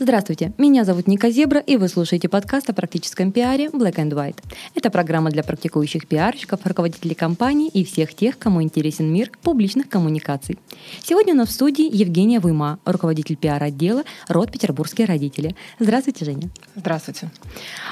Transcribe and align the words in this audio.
Здравствуйте, 0.00 0.52
меня 0.58 0.84
зовут 0.84 1.08
Ника 1.08 1.28
Зебра, 1.28 1.58
и 1.58 1.76
вы 1.76 1.88
слушаете 1.88 2.28
подкаст 2.28 2.70
о 2.70 2.72
практическом 2.72 3.32
пиаре 3.32 3.66
Black 3.66 3.96
and 3.96 4.10
White. 4.12 4.36
Это 4.76 4.90
программа 4.90 5.30
для 5.30 5.42
практикующих 5.42 6.06
пиарщиков, 6.06 6.60
руководителей 6.64 7.16
компаний 7.16 7.68
и 7.68 7.84
всех 7.84 8.14
тех, 8.14 8.38
кому 8.38 8.62
интересен 8.62 9.12
мир 9.12 9.32
публичных 9.42 9.88
коммуникаций. 9.88 10.56
Сегодня 11.02 11.34
у 11.34 11.36
нас 11.36 11.48
в 11.48 11.52
студии 11.52 11.92
Евгения 11.92 12.38
Вуйма, 12.38 12.78
руководитель 12.84 13.34
пиар-отдела 13.34 14.04
РОД 14.28 14.52
«Петербургские 14.52 15.08
родители». 15.08 15.56
Здравствуйте, 15.80 16.24
Женя. 16.24 16.48
Здравствуйте. 16.76 17.32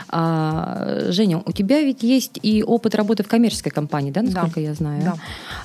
А, 0.08 1.06
Женя, 1.08 1.42
у 1.44 1.50
тебя 1.50 1.80
ведь 1.80 2.04
есть 2.04 2.38
и 2.40 2.62
опыт 2.62 2.94
работы 2.94 3.24
в 3.24 3.28
коммерческой 3.28 3.70
компании, 3.70 4.12
да, 4.12 4.22
насколько 4.22 4.60
Да. 4.60 4.60
я 4.60 4.74
знаю? 4.74 5.02
Да. 5.02 5.14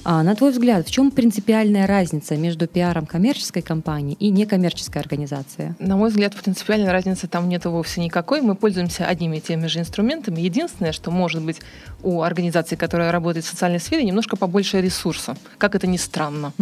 А, 0.03 0.23
на 0.23 0.33
твой 0.33 0.49
взгляд, 0.49 0.87
в 0.87 0.91
чем 0.91 1.11
принципиальная 1.11 1.85
разница 1.85 2.35
между 2.35 2.65
пиаром 2.65 3.05
коммерческой 3.05 3.61
компании 3.61 4.17
и 4.19 4.31
некоммерческой 4.31 5.03
организации? 5.03 5.75
На 5.77 5.97
мой 5.97 6.09
взгляд, 6.09 6.30
принципиальной 6.35 6.91
разницы 6.91 7.27
там 7.27 7.49
нет 7.49 7.65
вовсе 7.65 8.01
никакой. 8.01 8.41
Мы 8.41 8.55
пользуемся 8.55 9.05
одними 9.05 9.37
и 9.37 9.41
теми 9.41 9.67
же 9.67 9.79
инструментами. 9.79 10.39
Единственное, 10.41 10.91
что 10.91 11.11
может 11.11 11.41
быть 11.43 11.61
у 12.03 12.21
организации, 12.21 12.75
которая 12.75 13.11
работает 13.11 13.45
в 13.45 13.49
социальной 13.49 13.79
сфере, 13.79 14.03
немножко 14.03 14.35
побольше 14.35 14.81
ресурса. 14.81 15.35
Как 15.57 15.75
это 15.75 15.87
ни 15.87 15.97
странно. 15.97 16.53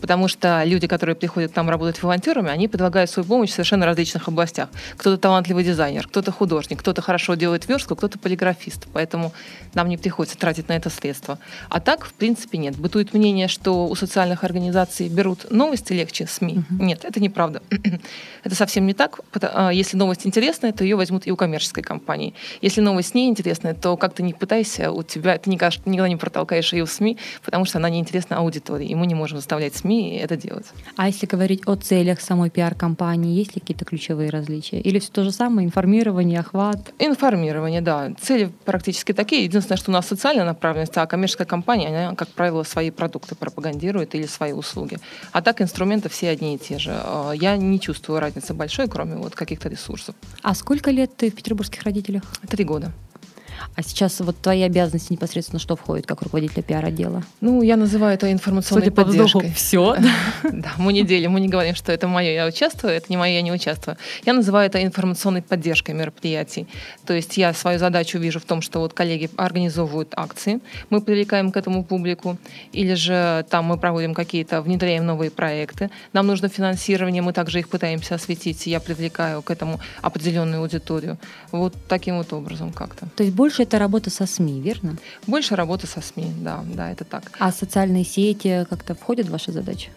Потому 0.00 0.28
что 0.28 0.62
люди, 0.64 0.86
которые 0.86 1.16
приходят 1.16 1.52
к 1.52 1.56
нам 1.56 1.70
работать 1.70 2.02
волонтерами, 2.02 2.50
они 2.50 2.68
предлагают 2.68 3.10
свою 3.10 3.26
помощь 3.26 3.50
в 3.50 3.52
совершенно 3.52 3.86
различных 3.86 4.28
областях. 4.28 4.68
Кто-то 4.96 5.18
талантливый 5.18 5.64
дизайнер, 5.64 6.06
кто-то 6.06 6.32
художник, 6.32 6.80
кто-то 6.80 7.02
хорошо 7.02 7.34
делает 7.34 7.68
верстку, 7.68 7.96
кто-то 7.96 8.18
полиграфист. 8.18 8.86
Поэтому 8.92 9.32
нам 9.74 9.88
не 9.88 9.96
приходится 9.96 10.38
тратить 10.38 10.68
на 10.68 10.74
это 10.74 10.90
средства. 10.90 11.38
А 11.68 11.80
так, 11.80 12.04
в 12.04 12.12
принципе, 12.12 12.58
нет. 12.58 12.76
Бытует 12.76 13.14
мнение, 13.14 13.48
что 13.48 13.86
у 13.86 13.94
социальных 13.94 14.44
организаций 14.44 15.08
берут 15.08 15.50
новости 15.50 15.92
легче 15.92 16.26
СМИ. 16.26 16.62
Нет, 16.70 17.04
это 17.04 17.20
неправда. 17.20 17.62
это 18.44 18.54
совсем 18.54 18.86
не 18.86 18.94
так. 18.94 19.20
А, 19.40 19.70
Если 19.70 19.96
новость 19.96 20.26
интересная, 20.26 20.72
то 20.72 20.84
ее 20.84 20.96
возьмут 20.96 21.26
и 21.26 21.30
у 21.30 21.36
коммерческой 21.36 21.82
компании. 21.82 22.34
Если 22.62 22.80
новость 22.80 23.14
не 23.14 23.28
интересная, 23.28 23.74
то 23.74 23.96
как 23.96 24.14
ты 24.14 24.22
не 24.22 24.32
пытайся, 24.32 24.77
у 24.86 25.02
тебя 25.02 25.38
ты 25.38 25.50
никогда, 25.50 25.76
никогда 25.84 26.08
не 26.08 26.16
протолкаешь 26.16 26.72
ее 26.72 26.84
в 26.84 26.90
СМИ, 26.90 27.18
потому 27.44 27.64
что 27.64 27.78
она 27.78 27.88
не 27.90 27.98
интересна 27.98 28.36
аудитории, 28.38 28.86
и 28.86 28.94
мы 28.94 29.06
не 29.06 29.14
можем 29.14 29.38
заставлять 29.38 29.74
СМИ 29.74 30.16
это 30.16 30.36
делать. 30.36 30.66
А 30.96 31.06
если 31.06 31.26
говорить 31.26 31.62
о 31.66 31.74
целях 31.76 32.20
самой 32.20 32.50
пиар-компании, 32.50 33.36
есть 33.36 33.54
ли 33.54 33.60
какие-то 33.60 33.84
ключевые 33.84 34.30
различия? 34.30 34.80
Или 34.80 34.98
все 34.98 35.10
то 35.10 35.24
же 35.24 35.32
самое, 35.32 35.66
информирование, 35.66 36.40
охват? 36.40 36.92
Информирование, 36.98 37.80
да. 37.80 38.12
Цели 38.20 38.50
практически 38.64 39.12
такие. 39.12 39.44
Единственное, 39.44 39.76
что 39.78 39.90
у 39.90 39.94
нас 39.94 40.06
социальная 40.06 40.44
направленность, 40.44 40.96
а 40.96 41.06
коммерческая 41.06 41.46
компания, 41.46 41.88
она, 41.88 42.14
как 42.14 42.28
правило, 42.28 42.62
свои 42.62 42.90
продукты 42.90 43.34
пропагандирует 43.34 44.14
или 44.14 44.26
свои 44.26 44.52
услуги. 44.52 44.98
А 45.32 45.42
так 45.42 45.60
инструменты 45.60 46.08
все 46.08 46.30
одни 46.30 46.54
и 46.54 46.58
те 46.58 46.78
же. 46.78 46.90
Э, 46.92 47.32
Я 47.34 47.56
не 47.56 47.80
чувствую 47.80 48.20
разницы 48.20 48.54
большой, 48.54 48.88
кроме 48.88 49.16
вот 49.16 49.34
каких-то 49.34 49.68
ресурсов. 49.68 50.14
А 50.42 50.54
сколько 50.54 50.90
лет 50.90 51.16
ты 51.16 51.30
в 51.30 51.34
петербургских 51.34 51.82
родителях? 51.82 52.22
Три 52.48 52.64
года. 52.64 52.92
А 53.74 53.82
сейчас 53.82 54.20
вот 54.20 54.36
твои 54.40 54.62
обязанности 54.62 55.12
непосредственно 55.12 55.58
что 55.58 55.76
входит 55.76 56.06
как 56.06 56.22
руководителя 56.22 56.62
пиар-отдела? 56.62 57.22
Ну, 57.40 57.62
я 57.62 57.76
называю 57.76 58.14
это 58.14 58.30
информационной 58.32 58.90
поддержкой. 58.90 59.52
все. 59.52 59.96
Да, 60.42 60.72
мы 60.78 60.92
не 60.92 61.02
делим, 61.02 61.32
мы 61.32 61.40
не 61.40 61.48
говорим, 61.48 61.74
что 61.74 61.92
это 61.92 62.08
мое, 62.08 62.32
я 62.32 62.46
участвую, 62.46 62.94
это 62.94 63.06
не 63.08 63.16
мое, 63.16 63.32
я 63.32 63.42
не 63.42 63.52
участвую. 63.52 63.96
Я 64.24 64.32
называю 64.32 64.66
это 64.66 64.82
информационной 64.82 65.42
поддержкой 65.42 65.92
мероприятий. 65.92 66.66
То 67.06 67.14
есть 67.14 67.36
я 67.36 67.52
свою 67.52 67.78
задачу 67.78 68.18
вижу 68.18 68.40
в 68.40 68.44
том, 68.44 68.62
что 68.62 68.80
вот 68.80 68.92
коллеги 68.92 69.30
организовывают 69.36 70.12
акции, 70.16 70.60
мы 70.90 71.00
привлекаем 71.00 71.52
к 71.52 71.56
этому 71.56 71.84
публику, 71.84 72.38
или 72.72 72.94
же 72.94 73.44
там 73.50 73.66
мы 73.66 73.78
проводим 73.78 74.14
какие-то, 74.14 74.62
внедряем 74.62 75.06
новые 75.06 75.30
проекты, 75.30 75.90
нам 76.12 76.26
нужно 76.26 76.48
финансирование, 76.48 77.22
мы 77.22 77.32
также 77.32 77.60
их 77.60 77.68
пытаемся 77.68 78.14
осветить, 78.14 78.66
я 78.66 78.80
привлекаю 78.80 79.42
к 79.42 79.50
этому 79.50 79.80
определенную 80.02 80.62
аудиторию. 80.62 81.18
Вот 81.52 81.74
таким 81.88 82.18
вот 82.18 82.32
образом 82.32 82.72
как-то. 82.72 83.06
То 83.16 83.22
есть 83.22 83.34
больше 83.48 83.62
это 83.62 83.78
работа 83.78 84.10
со 84.10 84.26
СМИ, 84.26 84.60
верно? 84.60 84.98
Больше 85.26 85.56
работы 85.56 85.86
со 85.86 86.02
СМИ, 86.02 86.26
да, 86.42 86.62
да, 86.74 86.92
это 86.92 87.04
так. 87.04 87.32
А 87.38 87.50
социальные 87.50 88.04
сети 88.04 88.66
как-то 88.68 88.94
входят 88.94 89.28
в 89.28 89.30
ваши 89.30 89.52
задачи? 89.52 89.88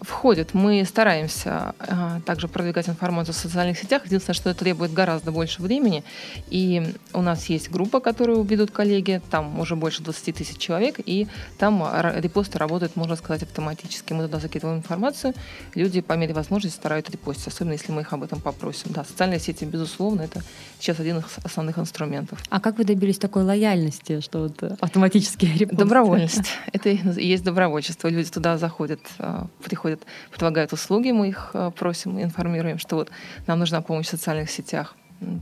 Входит. 0.00 0.54
Мы 0.54 0.84
стараемся 0.84 1.74
а, 1.78 2.20
также 2.24 2.48
продвигать 2.48 2.88
информацию 2.88 3.34
в 3.34 3.36
социальных 3.36 3.78
сетях. 3.78 4.06
Единственное, 4.06 4.34
что 4.34 4.50
это 4.50 4.60
требует 4.60 4.92
гораздо 4.92 5.30
больше 5.30 5.62
времени. 5.62 6.04
И 6.48 6.94
у 7.12 7.22
нас 7.22 7.46
есть 7.46 7.70
группа, 7.70 8.00
которую 8.00 8.42
ведут 8.42 8.70
коллеги. 8.70 9.20
Там 9.30 9.58
уже 9.60 9.76
больше 9.76 10.02
20 10.02 10.36
тысяч 10.36 10.58
человек. 10.58 10.96
И 11.04 11.28
там 11.58 11.84
репосты 12.16 12.58
работают, 12.58 12.96
можно 12.96 13.16
сказать, 13.16 13.42
автоматически. 13.42 14.12
Мы 14.12 14.24
туда 14.24 14.38
закидываем 14.38 14.78
информацию. 14.78 15.34
Люди 15.74 16.00
по 16.00 16.14
мере 16.14 16.34
возможности 16.34 16.78
стараются 16.78 17.12
репостить, 17.12 17.48
особенно 17.48 17.72
если 17.72 17.92
мы 17.92 18.02
их 18.02 18.12
об 18.12 18.22
этом 18.22 18.40
попросим. 18.40 18.92
Да, 18.92 19.04
социальные 19.04 19.40
сети, 19.40 19.64
безусловно, 19.64 20.22
это 20.22 20.42
сейчас 20.78 20.98
один 21.00 21.18
из 21.18 21.24
основных 21.44 21.78
инструментов. 21.78 22.42
А 22.48 22.60
как 22.60 22.78
вы 22.78 22.84
добились 22.84 23.18
такой 23.18 23.42
лояльности, 23.42 24.20
что 24.20 24.40
вот 24.40 24.62
э, 24.62 24.76
автоматически 24.80 25.46
репосты? 25.58 25.76
Добровольность. 25.76 26.52
Это 26.72 26.88
и 26.88 26.98
есть 27.22 27.44
добровольчество. 27.44 28.08
Люди 28.08 28.30
туда 28.30 28.58
заходят, 28.58 29.00
а, 29.18 29.46
приходят, 29.90 30.06
предлагают 30.30 30.72
услуги, 30.72 31.12
мы 31.12 31.28
их 31.28 31.50
а, 31.54 31.70
просим, 31.70 32.20
информируем, 32.20 32.78
что 32.78 32.96
вот 32.96 33.10
нам 33.46 33.58
нужна 33.58 33.80
помощь 33.80 34.06
в 34.06 34.10
социальных 34.10 34.50
сетях 34.50 34.94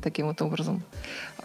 таким 0.03 0.27
вот 0.27 0.43
образом. 0.43 0.83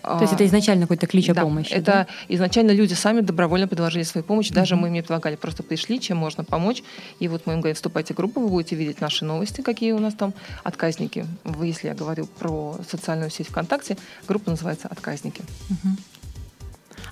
То 0.01 0.21
есть 0.21 0.33
это 0.33 0.45
изначально 0.45 0.81
какой-то 0.81 1.07
клич 1.07 1.29
о 1.29 1.35
помощи? 1.35 1.71
Это 1.71 1.85
да? 1.85 2.07
изначально 2.27 2.71
люди 2.71 2.93
сами 2.93 3.21
добровольно 3.21 3.67
предложили 3.67 4.03
свою 4.03 4.25
помощь. 4.25 4.49
Даже 4.49 4.75
мы 4.75 4.87
им 4.87 4.93
не 4.93 5.01
предлагали, 5.01 5.37
просто 5.37 5.63
пришли, 5.63 5.99
чем 5.99 6.17
можно 6.17 6.43
помочь. 6.43 6.83
И 7.21 7.29
вот 7.29 7.45
мы 7.45 7.53
им 7.53 7.59
говорим, 7.59 7.75
вступайте 7.75 8.13
в 8.13 8.17
группу, 8.17 8.41
вы 8.41 8.49
будете 8.49 8.75
видеть 8.75 9.01
наши 9.01 9.23
новости, 9.23 9.61
какие 9.61 9.93
у 9.93 9.99
нас 9.99 10.13
там 10.13 10.33
отказники. 10.63 11.25
Вы, 11.45 11.67
если 11.67 11.87
я 11.87 11.93
говорю 11.93 12.25
про 12.25 12.75
социальную 12.89 13.29
сеть 13.29 13.47
ВКонтакте, 13.47 13.95
группа 14.27 14.49
называется 14.49 14.89
«Отказники». 14.89 15.41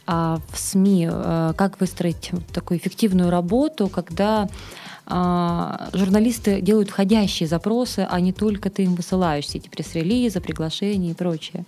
А 0.08 0.40
в 0.52 0.58
СМИ 0.58 1.08
э, 1.10 1.54
как 1.56 1.80
выстроить 1.80 2.32
такую 2.52 2.80
эффективную 2.80 3.30
работу, 3.30 3.88
когда 3.88 4.50
а, 5.01 5.01
журналисты 5.94 6.62
делают 6.62 6.90
входящие 6.90 7.48
запросы, 7.48 8.08
а 8.10 8.20
не 8.20 8.34
только 8.34 8.70
ты 8.70 8.84
им 8.84 8.96
высылаешь 8.96 9.46
все 9.46 9.58
эти 9.58 9.68
пресс-релизы, 9.68 10.40
приглашения 10.42 11.12
и 11.12 11.14
прочее? 11.14 11.66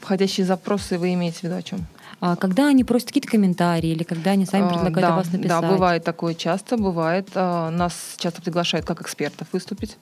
Входящие 0.00 0.46
запросы 0.46 0.98
вы 0.98 1.14
имеете 1.14 1.40
в 1.40 1.42
виду 1.44 1.56
о 1.56 1.62
чем? 1.62 1.86
А 2.20 2.36
когда 2.36 2.68
они 2.68 2.82
просят 2.82 3.08
какие-то 3.08 3.28
комментарии 3.28 3.90
или 3.90 4.02
когда 4.02 4.30
они 4.30 4.46
сами 4.46 4.66
А, 4.66 4.68
предлагают 4.68 5.08
да, 5.08 5.12
о 5.12 5.16
вас 5.16 5.32
написать? 5.32 5.60
Да, 5.60 5.68
бывает 5.68 6.04
такое 6.04 6.34
часто, 6.34 6.76
бывает. 6.78 7.28
А, 7.34 7.70
Нас 7.70 8.14
часто 8.16 8.40
приглашают 8.40 8.86
как 8.86 9.02
экспертов 9.02 9.48
выступить. 9.52 9.96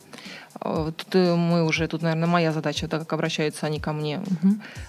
А, 0.61 0.93
Тут 0.93 1.15
э, 1.15 1.35
мы 1.35 1.65
уже, 1.65 1.87
тут, 1.89 2.03
наверное, 2.03 2.29
моя 2.29 2.53
задача, 2.53 2.89
так 2.89 3.01
как 3.01 3.13
обращаются 3.13 3.67
они 3.67 3.81
ко 3.81 3.93
мне, 3.93 4.21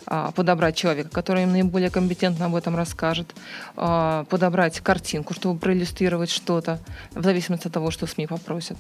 а, 0.06 0.32
подобрать 0.32 0.76
человека, 0.76 1.10
который 1.10 1.44
им 1.44 1.52
наиболее 1.52 1.90
компетентно 1.90 2.46
об 2.46 2.56
этом 2.56 2.76
расскажет, 2.76 3.36
а, 3.76 4.26
подобрать 4.26 4.80
картинку, 4.80 5.34
чтобы 5.34 5.60
проиллюстрировать 5.60 6.30
что-то, 6.30 6.80
в 7.12 7.24
зависимости 7.24 7.68
от 7.68 7.74
того, 7.74 7.92
что 7.92 8.08
СМИ 8.08 8.28
попросят. 8.28 8.78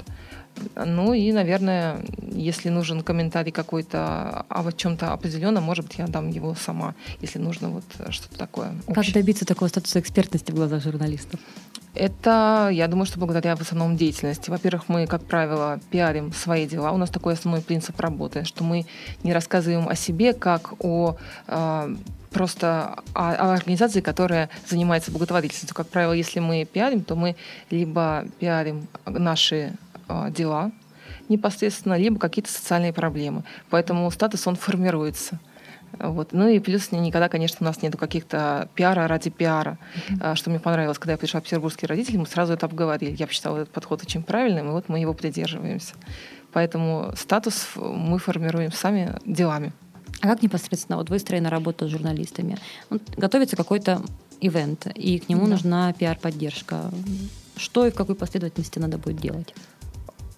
Ну 0.75 1.13
и, 1.13 1.31
наверное, 1.31 1.99
если 2.31 2.69
нужен 2.69 3.01
комментарий 3.01 3.51
какой-то 3.51 4.45
о 4.49 4.71
чем-то 4.71 5.13
определенном, 5.13 5.63
может 5.63 5.85
быть, 5.85 5.97
я 5.97 6.07
дам 6.07 6.29
его 6.29 6.55
сама, 6.55 6.95
если 7.21 7.39
нужно 7.39 7.69
вот 7.69 7.83
э, 7.99 8.11
что-то 8.11 8.37
такое. 8.37 8.73
Как 8.87 8.97
общее. 8.97 9.13
добиться 9.13 9.45
такого 9.45 9.69
статуса 9.69 9.99
экспертности 9.99 10.51
в 10.51 10.55
глазах 10.55 10.81
журналистов? 10.81 11.39
Это, 11.93 12.69
я 12.71 12.87
думаю, 12.87 13.05
что 13.05 13.19
благодаря 13.19 13.55
в 13.55 13.61
основном 13.61 13.95
деятельности. 13.95 14.49
Во-первых, 14.49 14.89
мы, 14.89 15.07
как 15.07 15.23
правило, 15.23 15.79
пиарим 15.91 16.33
свои 16.33 16.67
дела. 16.67 16.91
У 16.91 16.97
нас 16.97 17.09
такой 17.09 17.33
основной 17.33 17.61
принцип 17.61 17.99
работы, 17.99 18.43
что 18.43 18.63
мы 18.63 18.85
не 19.23 19.33
рассказываем 19.33 19.87
о 19.87 19.95
себе 19.95 20.33
как 20.33 20.73
о 20.83 21.15
э, 21.47 21.95
просто 22.31 22.99
о, 23.13 23.31
о 23.31 23.53
организации, 23.53 24.01
которая 24.01 24.49
занимается 24.67 25.11
благотворительностью. 25.11 25.73
Как 25.73 25.87
правило, 25.87 26.11
если 26.11 26.41
мы 26.41 26.65
пиарим, 26.65 27.01
то 27.01 27.15
мы 27.15 27.37
либо 27.71 28.25
пиарим 28.39 28.87
наши 29.05 29.71
дела 30.31 30.71
непосредственно, 31.29 31.97
либо 31.97 32.19
какие-то 32.19 32.51
социальные 32.51 32.93
проблемы. 32.93 33.43
Поэтому 33.69 34.09
статус, 34.11 34.45
он 34.47 34.55
формируется. 34.55 35.39
Вот. 35.97 36.33
Ну 36.33 36.47
и 36.49 36.59
плюс 36.59 36.91
никогда, 36.91 37.29
конечно, 37.29 37.57
у 37.61 37.63
нас 37.63 37.81
нету 37.81 37.97
каких-то 37.97 38.69
пиара 38.75 39.07
ради 39.07 39.29
пиара. 39.29 39.77
А, 40.19 40.35
Что 40.35 40.49
мне 40.49 40.59
понравилось, 40.59 40.97
когда 40.99 41.13
я 41.13 41.17
пришла 41.17 41.39
в 41.39 41.43
петербургские 41.43 41.87
родители, 41.87 42.17
мы 42.17 42.25
сразу 42.27 42.53
это 42.53 42.65
обговорили. 42.65 43.15
Я 43.17 43.27
посчитала 43.27 43.59
этот 43.59 43.73
подход 43.73 44.03
очень 44.03 44.21
правильным, 44.21 44.67
и 44.67 44.71
вот 44.71 44.89
мы 44.89 44.99
его 44.99 45.13
придерживаемся. 45.13 45.93
Поэтому 46.51 47.11
статус 47.15 47.69
мы 47.75 48.19
формируем 48.19 48.71
сами 48.71 49.17
делами. 49.25 49.71
А 50.21 50.27
как 50.27 50.41
непосредственно 50.41 50.97
вот 50.97 51.09
выстроена 51.09 51.49
работа 51.49 51.87
с 51.87 51.89
журналистами? 51.91 52.57
Вот 52.89 53.01
готовится 53.17 53.55
какой-то 53.55 54.01
ивент, 54.41 54.87
и 54.95 55.19
к 55.19 55.29
нему 55.29 55.43
Да. 55.43 55.51
нужна 55.51 55.93
пиар-поддержка. 55.93 56.91
Что 57.57 57.87
и 57.87 57.91
в 57.91 57.95
какой 57.95 58.15
последовательности 58.15 58.79
надо 58.79 58.97
будет 58.97 59.17
делать? 59.21 59.53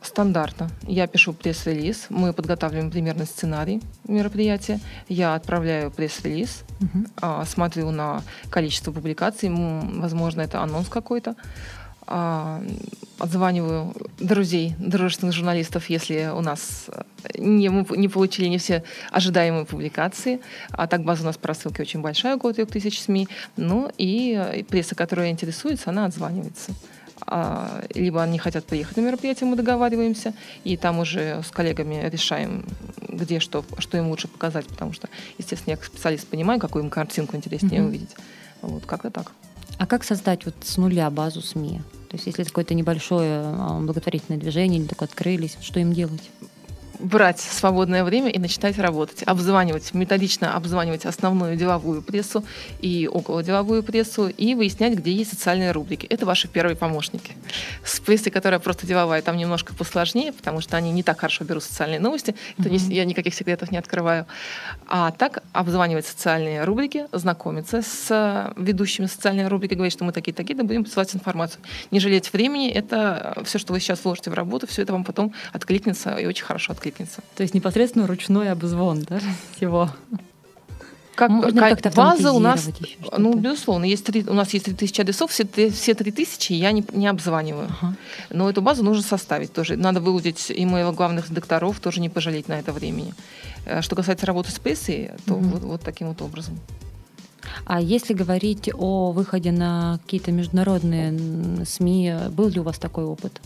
Стандартно. 0.08 0.70
Я 0.88 1.06
пишу 1.06 1.34
пресс-релиз, 1.34 2.06
мы 2.10 2.32
подготавливаем 2.32 2.90
примерный 2.92 3.26
сценарий 3.26 3.82
мероприятия, 4.08 4.80
я 5.10 5.36
отправляю 5.36 5.92
пресс-релиз, 5.92 6.64
угу. 6.80 7.46
смотрю 7.46 7.92
на 7.92 8.24
количество 8.50 8.94
публикаций, 8.94 9.50
возможно, 9.50 10.42
это 10.42 10.62
анонс 10.62 10.88
какой-то, 10.88 11.36
а, 12.06 12.64
отзваниваю 13.20 13.94
друзей, 14.18 14.76
дружественных 14.80 15.36
журналистов, 15.36 15.90
если 15.90 16.32
у 16.34 16.40
нас 16.40 16.86
э, 16.88 17.02
не, 17.38 17.68
мы 17.68 17.86
не 17.98 18.08
получили 18.08 18.48
не 18.48 18.60
все 18.60 18.84
ожидаемые 19.12 19.66
публикации. 19.66 20.40
А 20.72 20.88
так 20.88 21.04
база 21.04 21.24
у 21.24 21.26
нас 21.26 21.38
по 21.38 21.50
рассылке 21.50 21.82
очень 21.82 22.02
большая, 22.02 22.38
около 22.38 22.54
3000 22.54 23.00
СМИ. 23.00 23.28
Ну 23.58 23.92
и 23.98 24.40
э, 24.40 24.64
пресса, 24.64 24.96
которая 24.96 25.32
интересуется, 25.32 25.90
она 25.90 26.06
отзванивается. 26.06 26.72
А, 27.30 27.84
либо 27.94 28.24
они 28.24 28.40
хотят 28.40 28.66
приехать 28.66 28.96
на 28.96 29.02
мероприятие, 29.02 29.50
мы 29.50 29.58
договариваемся, 29.58 30.34
и 30.64 30.78
там 30.78 31.00
уже 31.00 31.44
с 31.44 31.52
коллегами 31.52 32.10
решаем, 32.10 32.66
где 33.02 33.42
что, 33.42 33.66
что 33.80 33.98
им 33.98 34.08
лучше 34.08 34.30
показать, 34.30 34.66
потому 34.66 34.94
что, 34.94 35.10
естественно, 35.38 35.72
я 35.72 35.78
как 35.78 35.86
специалист 35.86 36.26
понимаю, 36.26 36.60
какую 36.60 36.86
им 36.86 36.90
картинку 36.90 37.36
интереснее 37.36 37.82
mm-hmm. 37.82 37.86
увидеть. 37.86 38.16
Вот 38.62 38.86
как-то 38.86 39.12
так. 39.12 39.34
А 39.78 39.86
как 39.86 40.06
создать 40.06 40.46
вот 40.46 40.56
с 40.62 40.78
нуля 40.78 41.10
базу 41.10 41.42
СМИ? 41.42 41.82
То 42.10 42.16
есть 42.16 42.26
если 42.26 42.44
какое-то 42.44 42.74
небольшое 42.74 43.42
а, 43.44 43.80
благотворительное 43.82 44.40
движение, 44.40 44.80
они 44.80 44.88
только 44.88 45.04
открылись, 45.04 45.58
что 45.62 45.82
им 45.82 45.92
делать? 45.92 46.32
Брать 47.00 47.40
свободное 47.40 48.04
время 48.04 48.30
и 48.30 48.40
начинать 48.40 48.78
работать, 48.78 49.24
обзванивать, 49.24 49.94
методично 49.94 50.56
обзванивать 50.56 51.06
основную 51.06 51.56
деловую 51.56 52.02
прессу 52.02 52.44
и 52.82 53.08
около 53.08 53.44
деловую 53.44 53.84
прессу 53.84 54.28
и 54.28 54.56
выяснять, 54.56 54.98
где 54.98 55.12
есть 55.12 55.32
социальные 55.32 55.72
рубрики. 55.72 56.06
Это 56.08 56.26
ваши 56.26 56.48
первые 56.48 56.76
помощники. 56.76 57.34
С 57.84 58.00
прессой, 58.00 58.32
которая 58.32 58.60
просто 58.60 58.88
деловая, 58.88 59.22
там 59.22 59.38
немножко 59.38 59.74
посложнее, 59.74 60.34
потому 60.34 60.62
что 60.62 60.78
они 60.78 60.92
не 60.92 61.04
так 61.04 61.20
хорошо 61.20 61.46
берут 61.46 61.64
социальные 61.64 62.00
новости. 62.00 62.36
Это 62.58 62.70
mm-hmm. 62.70 62.90
не, 62.90 62.96
я 62.96 63.06
никаких 63.06 63.34
секретов 63.34 63.72
не 63.72 63.78
открываю. 63.78 64.26
А 64.88 65.12
так 65.12 65.44
обзванивать 65.54 66.06
социальные 66.06 66.64
рубрики, 66.64 67.06
знакомиться 67.12 67.82
с 67.82 68.54
ведущими 68.58 69.06
социальной 69.06 69.48
рубрики, 69.48 69.74
говорить, 69.74 69.94
что 69.94 70.04
мы 70.04 70.12
такие-такие, 70.12 70.56
да 70.56 70.64
будем 70.64 70.84
посылать 70.84 71.14
информацию. 71.16 71.62
Не 71.92 72.00
жалеть 72.00 72.34
времени, 72.34 72.70
это 72.70 73.42
все, 73.46 73.60
что 73.60 73.74
вы 73.74 73.80
сейчас 73.80 74.04
вложите 74.04 74.30
в 74.30 74.34
работу, 74.34 74.68
все 74.68 74.82
это 74.82 74.94
вам 74.94 75.04
потом 75.04 75.34
откликнется 75.54 76.16
и 76.16 76.26
очень 76.26 76.46
хорошо 76.46 76.74
откликнется 76.74 76.87
откликнется. 76.88 77.22
То 77.36 77.44
есть 77.44 77.54
непосредственно 77.54 78.08
ручной 78.08 78.52
обзвон 78.52 79.02
да, 79.02 79.20
всего. 79.56 79.90
Как, 81.16 81.32
Можно 81.32 81.76
как 81.76 81.96
база 81.96 82.32
у 82.32 82.38
нас, 82.38 82.70
ну, 83.18 83.36
безусловно, 83.36 83.86
есть 83.86 84.06
3, 84.06 84.26
у 84.28 84.34
нас 84.34 84.54
есть 84.54 84.66
3000 84.66 85.02
адресов, 85.02 85.32
все, 85.32 85.48
все 85.72 85.96
3000 85.96 86.54
я 86.54 86.72
не, 86.72 86.86
не 86.94 87.08
обзваниваю. 87.08 87.70
Ага. 87.82 87.96
Но 88.30 88.48
эту 88.48 88.62
базу 88.62 88.84
нужно 88.84 89.02
составить 89.02 89.52
тоже. 89.52 89.78
Надо 89.78 90.00
выудить 90.00 90.52
имейл 90.56 90.92
главных 90.92 91.34
докторов, 91.34 91.80
тоже 91.80 92.02
не 92.02 92.10
пожалеть 92.10 92.48
на 92.48 92.60
это 92.60 92.72
времени. 92.72 93.16
Э, 93.66 93.82
что 93.82 93.96
касается 93.96 94.28
работы 94.28 94.52
с 94.52 94.60
прессой, 94.60 95.10
то 95.26 95.34
угу. 95.34 95.46
вот, 95.46 95.62
вот 95.64 95.82
таким 95.82 96.10
вот 96.10 96.22
образом. 96.22 96.60
А 97.66 97.82
если 97.82 98.14
говорить 98.14 98.70
о 98.78 99.12
выходе 99.12 99.52
на 99.52 100.00
какие-то 100.04 100.32
международные 100.32 101.66
СМИ, 101.66 102.14
был 102.30 102.50
ли 102.50 102.60
у 102.60 102.64
вас 102.64 102.78
такой 102.78 103.06
опыт? 103.06 103.42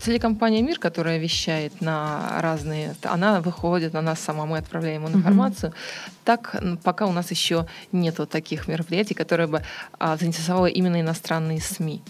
Телекомпания 0.00 0.62
«Мир», 0.62 0.78
которая 0.78 1.18
вещает 1.18 1.80
на 1.80 2.40
разные, 2.40 2.94
она 3.02 3.40
выходит 3.40 3.92
на 3.92 4.02
нас 4.02 4.20
сама, 4.20 4.46
мы 4.46 4.58
отправляем 4.58 5.04
ему 5.04 5.16
информацию. 5.16 5.72
Mm-hmm. 5.72 6.10
Так 6.24 6.56
пока 6.82 7.06
у 7.06 7.12
нас 7.12 7.30
еще 7.30 7.66
нету 7.92 8.26
таких 8.26 8.68
мероприятий, 8.68 9.14
которые 9.14 9.46
бы 9.46 9.62
а, 9.98 10.16
заинтересовали 10.16 10.72
именно 10.72 11.00
иностранные 11.00 11.60
СМИ. 11.60 12.02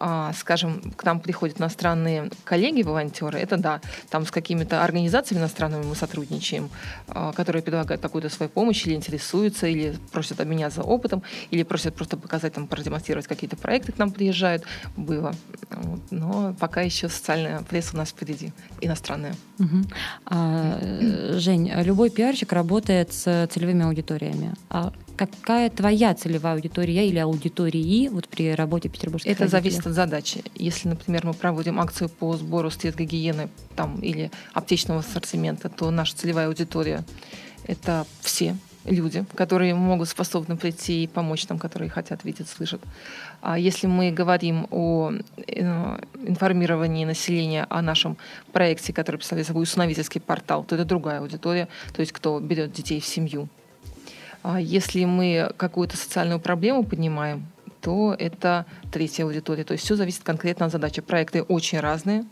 А, 0.00 0.32
скажем, 0.32 0.92
к 0.96 1.04
нам 1.04 1.20
приходят 1.20 1.60
иностранные 1.60 2.30
коллеги-волонтеры, 2.44 3.38
это 3.38 3.56
да, 3.56 3.80
там 4.10 4.24
с 4.24 4.30
какими-то 4.30 4.84
организациями 4.84 5.40
иностранными 5.40 5.84
мы 5.84 5.96
сотрудничаем, 5.96 6.70
а, 7.08 7.32
которые 7.32 7.62
предлагают 7.62 8.00
какую-то 8.00 8.28
свою 8.28 8.48
помощь 8.48 8.86
или 8.86 8.94
интересуются, 8.94 9.66
или 9.66 9.96
просят 10.12 10.40
обменяться 10.40 10.82
опытом, 10.82 11.22
или 11.50 11.64
просят 11.64 11.94
просто 11.96 12.16
показать, 12.16 12.54
там, 12.54 12.68
продемонстрировать 12.68 13.26
какие-то 13.26 13.56
проекты 13.56 13.92
к 13.92 13.98
нам 13.98 14.12
приезжают. 14.12 14.62
Было. 14.96 15.34
Но 16.10 16.54
пока 16.58 16.82
еще 16.82 17.08
социальная 17.08 17.62
пресса 17.62 17.94
у 17.94 17.96
нас 17.96 18.10
впереди, 18.10 18.52
иностранная. 18.80 19.34
Угу. 19.58 19.84
А, 20.26 20.78
Жень, 21.32 21.72
любой 21.82 22.10
пиарщик 22.10 22.52
работает 22.52 23.12
с 23.12 23.48
целевыми 23.52 23.84
аудиториями. 23.84 24.54
А 24.70 24.92
какая 25.18 25.68
твоя 25.68 26.14
целевая 26.14 26.54
аудитория 26.54 27.08
или 27.08 27.18
аудитории 27.18 28.08
вот 28.08 28.28
при 28.28 28.54
работе 28.54 28.88
петербургских 28.88 29.32
Это 29.32 29.48
зависит 29.48 29.86
от 29.86 29.92
задачи. 29.92 30.44
Если, 30.54 30.88
например, 30.88 31.26
мы 31.26 31.34
проводим 31.34 31.80
акцию 31.80 32.08
по 32.08 32.36
сбору 32.36 32.70
средств 32.70 33.00
гигиены 33.00 33.48
там, 33.74 33.98
или 34.00 34.30
аптечного 34.54 35.00
ассортимента, 35.00 35.68
то 35.68 35.90
наша 35.90 36.16
целевая 36.16 36.46
аудитория— 36.46 37.04
это 37.66 38.06
все 38.20 38.56
люди, 38.84 39.24
которые 39.34 39.74
могут 39.74 40.08
способны 40.08 40.56
прийти 40.56 41.02
и 41.02 41.06
помочь 41.08 41.48
нам, 41.48 41.58
которые 41.58 41.90
хотят 41.90 42.24
видеть, 42.24 42.48
слышат. 42.48 42.80
А 43.42 43.58
если 43.58 43.88
мы 43.88 44.12
говорим 44.12 44.66
о 44.70 45.12
э, 45.36 45.98
информировании 46.26 47.04
населения 47.04 47.66
о 47.68 47.82
нашем 47.82 48.16
проекте, 48.52 48.92
который 48.92 49.16
представляет 49.16 49.48
собой 49.48 49.64
усыновительский 49.64 50.20
портал, 50.20 50.64
то 50.64 50.76
это 50.76 50.84
другая 50.84 51.20
аудитория, 51.20 51.68
то 51.92 52.00
есть 52.00 52.12
кто 52.12 52.38
берет 52.40 52.72
детей 52.72 53.00
в 53.00 53.06
семью. 53.06 53.48
А 54.42 54.60
если 54.60 55.04
мы 55.04 55.52
какую-то 55.56 55.96
социальную 55.96 56.40
проблему 56.40 56.84
поднимаем, 56.84 57.46
то 57.80 58.14
это 58.18 58.66
третья 58.90 59.24
аудитория. 59.24 59.64
То 59.64 59.72
есть 59.72 59.84
все 59.84 59.94
зависит 59.94 60.22
конкретно 60.24 60.66
от 60.66 60.72
задачи. 60.72 61.00
Проекты 61.00 61.42
очень 61.42 61.80
разные, 61.80 62.24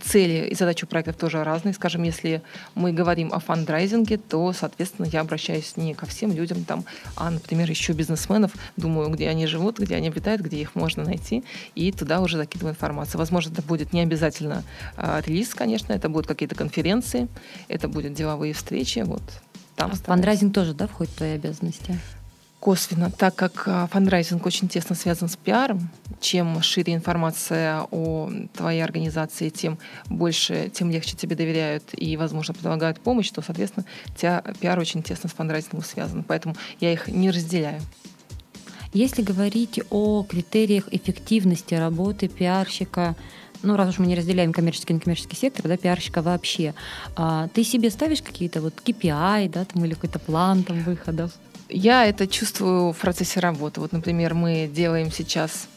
цели 0.00 0.48
и 0.48 0.54
задачи 0.54 0.86
проектов 0.86 1.16
тоже 1.16 1.42
разные. 1.42 1.72
Скажем, 1.72 2.02
если 2.02 2.42
мы 2.74 2.92
говорим 2.92 3.32
о 3.32 3.38
фандрайзинге, 3.38 4.18
то, 4.18 4.52
соответственно, 4.52 5.06
я 5.06 5.20
обращаюсь 5.20 5.76
не 5.76 5.94
ко 5.94 6.06
всем 6.06 6.32
людям, 6.32 6.64
там, 6.64 6.84
а, 7.16 7.30
например, 7.30 7.68
еще 7.70 7.92
бизнесменов, 7.92 8.52
думаю, 8.76 9.08
где 9.10 9.28
они 9.28 9.46
живут, 9.46 9.78
где 9.78 9.96
они 9.96 10.08
обитают, 10.08 10.42
где 10.42 10.58
их 10.58 10.74
можно 10.74 11.04
найти, 11.04 11.44
и 11.74 11.92
туда 11.92 12.20
уже 12.20 12.36
закидываю 12.36 12.72
информацию. 12.72 13.18
Возможно, 13.18 13.52
это 13.52 13.62
будет 13.62 13.92
не 13.92 14.00
обязательно 14.02 14.64
э, 14.96 15.22
релиз, 15.26 15.54
конечно, 15.54 15.92
это 15.92 16.08
будут 16.08 16.26
какие-то 16.26 16.54
конференции, 16.54 17.28
это 17.68 17.88
будут 17.88 18.14
деловые 18.14 18.52
встречи, 18.52 19.00
вот. 19.00 19.22
Там 19.80 19.92
а 19.92 19.96
фандрайзинг 19.96 20.54
тоже, 20.54 20.74
да, 20.74 20.86
входит 20.86 21.12
в 21.12 21.16
твои 21.16 21.30
обязанности? 21.32 21.98
косвенно, 22.60 23.10
так 23.10 23.34
как 23.34 23.62
а, 23.66 23.86
фандрайзинг 23.86 24.44
очень 24.44 24.68
тесно 24.68 24.94
связан 24.94 25.30
с 25.30 25.36
пиаром. 25.36 25.88
Чем 26.20 26.60
шире 26.62 26.94
информация 26.94 27.86
о 27.90 28.30
твоей 28.54 28.84
организации, 28.84 29.48
тем 29.48 29.78
больше, 30.10 30.70
тем 30.70 30.90
легче 30.90 31.16
тебе 31.16 31.34
доверяют 31.34 31.84
и, 31.96 32.18
возможно, 32.18 32.52
предлагают 32.52 33.00
помощь, 33.00 33.30
то, 33.30 33.40
соответственно, 33.40 33.86
тебя 34.14 34.44
пиар 34.60 34.78
очень 34.78 35.02
тесно 35.02 35.30
с 35.30 35.32
фандрайзингом 35.32 35.82
связан. 35.82 36.22
Поэтому 36.22 36.54
я 36.80 36.92
их 36.92 37.08
не 37.08 37.30
разделяю. 37.30 37.80
Если 38.92 39.22
говорить 39.22 39.80
о 39.88 40.24
критериях 40.24 40.88
эффективности 40.90 41.74
работы 41.74 42.28
пиарщика, 42.28 43.16
ну, 43.62 43.76
раз 43.76 43.90
уж 43.90 43.98
мы 43.98 44.06
не 44.06 44.14
разделяем 44.14 44.52
коммерческий 44.52 44.92
и 44.92 44.96
некоммерческий 44.96 45.36
сектор, 45.36 45.68
да, 45.68 45.76
пиарщика 45.76 46.22
вообще, 46.22 46.74
а, 47.16 47.48
ты 47.48 47.64
себе 47.64 47.90
ставишь 47.90 48.22
какие-то 48.22 48.60
вот 48.60 48.74
KPI, 48.84 49.48
да, 49.50 49.64
там, 49.64 49.84
или 49.84 49.94
какой-то 49.94 50.18
план 50.18 50.62
там 50.62 50.82
выходов? 50.82 51.32
Я 51.68 52.06
это 52.06 52.26
чувствую 52.26 52.92
в 52.92 52.98
процессе 52.98 53.40
работы. 53.40 53.80
Вот, 53.80 53.92
например, 53.92 54.34
мы 54.34 54.68
делаем 54.72 55.12
сейчас 55.12 55.68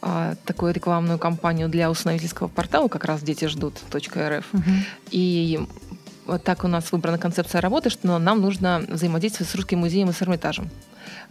а, 0.00 0.34
такую 0.44 0.74
рекламную 0.74 1.18
кампанию 1.18 1.68
для 1.68 1.90
установительского 1.90 2.48
портала, 2.48 2.88
как 2.88 3.04
раз 3.04 3.22
«Дети 3.22 3.44
ждут. 3.46 3.74
.рф». 3.94 4.44
Угу. 4.52 4.70
И 5.12 5.60
вот 6.26 6.42
так 6.44 6.64
у 6.64 6.68
нас 6.68 6.92
выбрана 6.92 7.18
концепция 7.18 7.60
работы, 7.60 7.90
что 7.90 8.18
нам 8.18 8.40
нужно 8.40 8.84
взаимодействовать 8.88 9.50
с 9.50 9.54
Русским 9.54 9.80
музеем 9.80 10.10
и 10.10 10.12
с 10.12 10.22
Эрмитажем. 10.22 10.70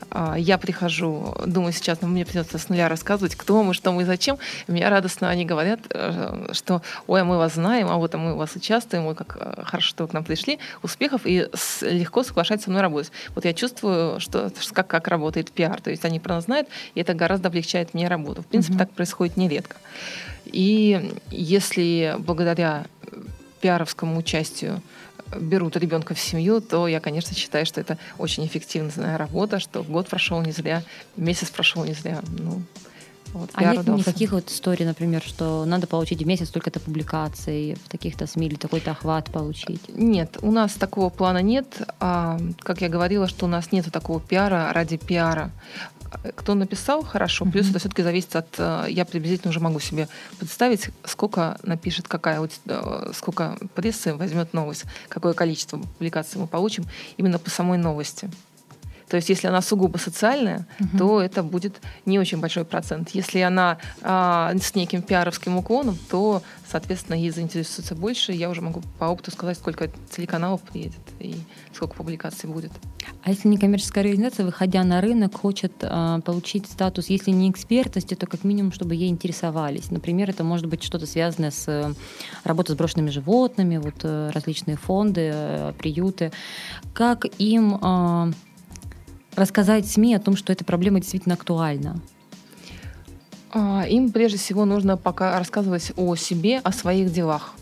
А, 0.10 0.36
я 0.38 0.58
прихожу, 0.58 1.36
думаю, 1.46 1.74
сейчас 1.74 2.02
ну, 2.02 2.08
мне 2.08 2.26
придется 2.26 2.58
с 2.58 2.70
нуля 2.70 2.90
рассказывать, 2.90 3.36
кто 3.36 3.64
мы, 3.64 3.74
что 3.74 3.92
мы, 3.92 4.06
зачем. 4.06 4.38
И 4.68 4.72
меня 4.72 4.90
радостно 4.90 5.30
они 5.30 5.46
говорят, 5.46 5.80
э, 5.90 6.50
что 6.54 6.82
ой, 7.08 7.22
а 7.22 7.26
мы 7.26 7.38
вас 7.38 7.54
знаем, 7.54 7.88
а 7.90 7.98
вот 7.98 8.16
а 8.16 8.18
мы 8.18 8.34
у 8.34 8.38
вас 8.38 8.56
участвуем, 8.56 9.06
ой, 9.06 9.16
как 9.16 9.38
э, 9.40 9.64
хорошо, 9.64 9.88
что 9.88 10.04
вы 10.04 10.10
к 10.10 10.14
нам 10.14 10.24
пришли, 10.24 10.60
успехов, 10.84 11.22
и 11.26 11.48
легко 11.82 12.24
соглашать 12.24 12.62
со 12.62 12.70
мной 12.70 12.82
работать. 12.82 13.12
Вот 13.36 13.46
я 13.46 13.54
чувствую, 13.54 14.20
что 14.20 14.52
как, 14.74 14.88
как 14.88 15.08
работает 15.08 15.52
пиар, 15.52 15.82
то 15.82 15.90
есть 15.90 16.04
они 16.06 16.20
про 16.20 16.36
нас 16.36 16.46
знают, 16.46 16.68
и 16.96 17.02
это 17.02 17.14
гораздо 17.14 17.48
облегчает 17.48 17.94
мне 17.94 18.08
работу. 18.08 18.42
В 18.42 18.48
принципе, 18.48 18.76
mm-hmm. 18.76 18.80
так 18.80 18.92
происходит 18.92 19.38
нередко. 19.38 19.78
И 20.46 21.14
если 21.30 22.16
благодаря 22.20 22.86
пиаровскому 23.62 24.18
участию 24.18 24.82
берут 25.40 25.78
ребенка 25.78 26.14
в 26.14 26.20
семью, 26.20 26.62
то 26.62 26.88
я, 26.88 27.00
конечно, 27.00 27.36
считаю, 27.36 27.66
что 27.66 27.80
это 27.80 27.98
очень 28.18 28.46
эффективная 28.46 29.18
работа, 29.18 29.60
что 29.60 29.84
год 29.84 30.08
прошел 30.08 30.42
не 30.42 30.52
зря, 30.52 30.84
месяц 31.16 31.50
прошел 31.50 31.86
не 31.86 31.94
зря. 31.94 32.22
Ну, 32.38 32.62
вот, 33.34 33.50
а 33.54 33.74
нет 33.74 33.88
никаких 33.88 34.34
вот 34.34 34.50
историй, 34.50 34.86
например, 34.86 35.22
что 35.22 35.64
надо 35.66 35.88
получить 35.88 36.22
в 36.22 36.28
месяц 36.28 36.50
столько-то 36.50 36.80
публикаций 36.80 37.78
в 37.86 37.90
таких-то 37.90 38.28
СМИ 38.28 38.48
или 38.48 38.56
такой-то 38.56 38.92
охват 38.92 39.32
получить? 39.32 39.82
Нет, 39.88 40.38
у 40.42 40.52
нас 40.52 40.74
такого 40.74 41.10
плана 41.10 41.42
нет. 41.42 41.82
А, 42.00 42.38
как 42.60 42.82
я 42.82 42.90
говорила, 42.90 43.28
что 43.28 43.46
у 43.46 43.50
нас 43.50 43.72
нет 43.72 43.90
такого 43.92 44.20
пиара 44.20 44.72
ради 44.74 44.98
пиара. 44.98 45.52
Кто 46.36 46.56
написал, 46.56 47.04
хорошо. 47.04 47.46
Плюс 47.46 47.70
это 47.70 47.80
все-таки 47.80 48.04
зависит 48.04 48.36
от... 48.36 48.48
Э, 48.58 48.86
я 48.90 49.06
приблизительно 49.06 49.50
уже 49.50 49.60
могу 49.60 49.80
себе 49.80 50.08
представить, 50.40 50.90
сколько 51.06 51.58
напишет, 51.64 52.08
какая, 52.08 52.42
э, 52.66 53.12
сколько 53.16 53.58
прессы 53.76 54.14
возьмет 54.14 54.54
новость, 54.54 54.86
какое 55.08 55.34
количество 55.34 55.78
публикаций 55.78 56.40
мы 56.40 56.48
получим 56.48 56.86
именно 57.18 57.40
по 57.40 57.50
самой 57.50 57.78
новости. 57.78 58.30
То 59.12 59.18
есть, 59.18 59.28
если 59.28 59.48
она 59.48 59.62
сугубо 59.62 59.98
социальная, 59.98 60.66
угу. 60.80 60.98
то 60.98 61.22
это 61.22 61.44
будет 61.44 61.82
не 62.06 62.18
очень 62.18 62.40
большой 62.40 62.64
процент. 62.64 63.10
Если 63.10 63.40
она 63.40 63.78
а, 64.02 64.54
с 64.58 64.74
неким 64.74 65.02
пиаровским 65.02 65.58
уклоном, 65.58 65.98
то, 66.10 66.42
соответственно, 66.66 67.18
ей 67.18 67.30
заинтересуется 67.30 67.94
больше. 67.94 68.32
Я 68.32 68.50
уже 68.50 68.62
могу 68.62 68.82
по 69.00 69.06
опыту 69.06 69.32
сказать, 69.32 69.58
сколько 69.58 69.90
телеканалов 70.16 70.62
приедет 70.62 71.02
и 71.20 71.36
сколько 71.74 71.94
публикаций 71.94 72.50
будет. 72.50 72.72
А 73.26 73.32
если 73.32 73.50
некоммерческая 73.50 74.06
организация, 74.06 74.46
выходя 74.46 74.82
на 74.86 75.02
рынок, 75.02 75.36
хочет 75.36 75.74
а, 75.82 76.22
получить 76.22 76.68
статус, 76.68 77.10
если 77.10 77.32
не 77.32 77.52
экспертности, 77.52 78.16
то 78.16 78.28
как 78.28 78.46
минимум, 78.46 78.72
чтобы 78.72 78.96
ей 78.96 79.10
интересовались. 79.10 79.92
Например, 79.92 80.30
это 80.30 80.46
может 80.46 80.68
быть 80.68 80.84
что-то 80.84 81.06
связанное 81.06 81.52
с 81.52 81.68
э, 81.68 81.94
работой 82.46 82.76
с 82.76 82.78
брошенными 82.78 83.10
животными, 83.10 83.76
вот 83.76 83.96
э, 84.04 84.32
различные 84.34 84.78
фонды, 84.78 85.32
э, 85.34 85.74
приюты. 85.78 86.32
Как 86.94 87.26
им 87.40 87.78
а, 87.82 88.32
рассказать 89.36 89.88
СМИ 89.88 90.16
о 90.16 90.20
том, 90.20 90.36
что 90.36 90.54
эта 90.54 90.66
проблема 90.66 91.00
действительно 91.00 91.36
актуальна? 91.36 92.00
А, 93.54 93.86
им 93.88 94.12
прежде 94.12 94.38
всего 94.38 94.66
нужно 94.66 94.98
пока 94.98 95.38
рассказывать 95.38 95.92
о 95.98 96.16
себе, 96.16 96.60
о 96.64 96.72
своих 96.72 97.12
делах. 97.12 97.54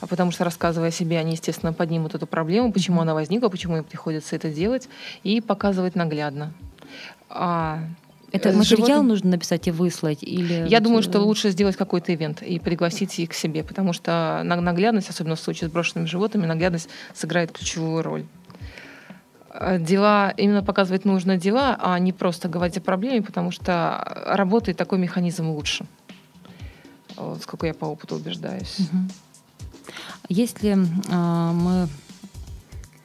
А 0.00 0.06
потому 0.06 0.30
что, 0.30 0.44
рассказывая 0.44 0.88
о 0.88 0.92
себе, 0.92 1.18
они, 1.18 1.32
естественно, 1.32 1.72
поднимут 1.72 2.14
эту 2.14 2.26
проблему, 2.26 2.72
почему 2.72 3.00
она 3.00 3.14
возникла, 3.14 3.48
почему 3.48 3.78
им 3.78 3.84
приходится 3.84 4.36
это 4.36 4.50
делать, 4.50 4.88
и 5.24 5.40
показывать 5.40 5.96
наглядно. 5.96 6.52
А 7.28 7.80
это 8.30 8.52
материал 8.52 8.86
животным... 8.86 9.08
нужно 9.08 9.30
написать 9.30 9.66
и 9.68 9.70
выслать? 9.70 10.22
Или 10.22 10.66
Я 10.68 10.80
думаю, 10.80 11.02
что 11.02 11.20
лучше 11.20 11.50
сделать 11.50 11.76
какой-то 11.76 12.14
ивент 12.14 12.42
и 12.42 12.58
пригласить 12.58 13.18
их 13.18 13.30
к 13.30 13.34
себе, 13.34 13.64
потому 13.64 13.92
что 13.92 14.42
наглядность, 14.44 15.10
особенно 15.10 15.36
в 15.36 15.40
случае 15.40 15.68
с 15.68 15.72
брошенными 15.72 16.06
животными, 16.06 16.46
наглядность 16.46 16.88
сыграет 17.14 17.52
ключевую 17.52 18.02
роль. 18.02 18.24
Э, 19.60 19.78
дела, 19.78 20.32
именно 20.36 20.62
показывать 20.62 21.04
нужно 21.04 21.36
дела, 21.36 21.76
а 21.80 21.98
не 21.98 22.12
просто 22.12 22.48
говорить 22.48 22.76
о 22.76 22.80
проблеме, 22.80 23.22
потому 23.22 23.50
что 23.50 24.24
работает 24.26 24.78
такой 24.78 24.98
механизм 24.98 25.48
лучше. 25.48 25.84
Вот, 27.16 27.42
сколько 27.42 27.66
я 27.66 27.74
по 27.74 27.86
опыту 27.86 28.14
убеждаюсь. 28.14 28.78
Угу. 28.78 29.92
Если 30.28 30.72
э, 30.74 31.52
мы, 31.52 31.88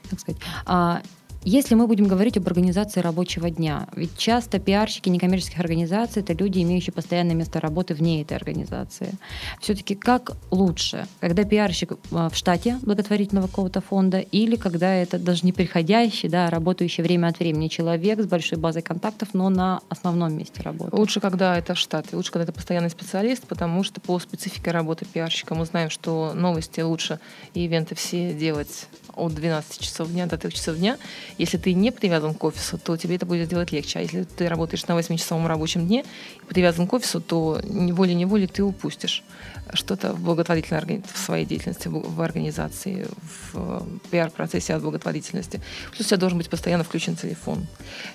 как 0.10 0.20
сказать, 0.20 0.42
э, 0.68 0.98
если 1.46 1.76
мы 1.76 1.88
будем 1.88 2.08
говорить 2.08 2.38
об 2.38 2.48
организации 2.48 3.02
рабочего 3.02 3.50
дня, 3.50 3.88
ведь 3.96 4.18
часто 4.18 4.60
пиарщики 4.60 5.10
некоммерческих 5.10 5.60
организаций 5.60 6.22
это 6.22 6.34
люди, 6.34 6.62
имеющие 6.62 6.94
постоянное 6.94 7.36
место 7.36 7.60
работы 7.60 7.94
вне 7.94 8.22
этой 8.22 8.38
организации. 8.38 9.14
Все-таки 9.60 9.96
как 9.96 10.38
лучше, 10.52 11.08
когда 11.20 11.44
пиарщик 11.44 11.94
а, 12.12 12.30
в 12.30 12.36
штате 12.36 12.80
благотворительного 12.82 13.48
какого-то 13.48 13.82
фонда 13.82 14.20
или 14.20 14.56
когда 14.56 14.94
это 14.94 15.20
даже 15.20 15.46
не 15.46 15.52
приходящий, 15.52 16.30
да, 16.30 16.50
работающий 16.50 17.04
время 17.04 17.28
от 17.28 17.40
времени 17.40 17.68
человек 17.68 18.22
с 18.22 18.26
большой 18.26 18.58
базой 18.58 18.82
контактов, 18.82 19.30
но 19.34 19.50
на 19.50 19.82
основном 19.90 20.38
месте 20.38 20.62
работы? 20.62 20.96
Лучше, 20.96 21.20
когда 21.20 21.58
это 21.58 21.74
в 21.74 21.78
штате, 21.78 22.16
лучше, 22.16 22.32
когда 22.32 22.44
это 22.44 22.54
постоянный 22.54 22.90
специалист, 22.90 23.46
потому 23.46 23.84
что 23.84 24.00
по 24.02 24.18
специфике 24.20 24.72
работы 24.72 25.06
пиарщика 25.06 25.56
мы 25.56 25.66
знаем, 25.66 25.90
что 25.90 26.34
новости 26.34 26.82
лучше 26.82 27.20
и 27.54 27.66
ивенты 27.66 27.96
все 27.96 28.34
делать 28.34 28.88
от 29.16 29.34
12 29.34 29.80
часов 29.80 30.12
дня 30.12 30.26
до 30.26 30.38
3 30.38 30.52
часов 30.52 30.78
дня. 30.78 30.98
Если 31.38 31.58
ты 31.58 31.74
не 31.74 31.92
привязан 31.92 32.34
к 32.34 32.44
офису, 32.44 32.78
то 32.78 32.98
тебе 32.98 33.16
это 33.16 33.26
будет 33.26 33.50
делать 33.50 33.72
легче. 33.72 34.00
А 34.00 34.02
если 34.02 34.24
ты 34.24 34.48
работаешь 34.48 34.86
на 34.88 34.94
8-часовом 34.94 35.48
рабочем 35.48 35.88
дне 35.88 36.06
и 36.42 36.46
привязан 36.46 36.88
к 36.88 36.94
офису, 36.94 37.22
то 37.22 37.62
волей-неволей 37.64 38.48
ты 38.48 38.64
упустишь 38.64 39.24
что-то 39.74 40.14
в 40.14 40.22
благотворительной 40.22 41.04
в 41.12 41.18
своей 41.18 41.46
деятельности, 41.46 41.88
в 41.88 42.22
организации, 42.22 43.08
в 43.54 43.86
пиар-процессе 44.12 44.74
от 44.74 44.82
благотворительности. 44.82 45.62
Плюс 45.92 46.08
у 46.08 46.10
тебя 46.10 46.18
должен 46.18 46.38
быть 46.38 46.50
постоянно 46.50 46.84
включен 46.84 47.16
телефон. 47.16 47.66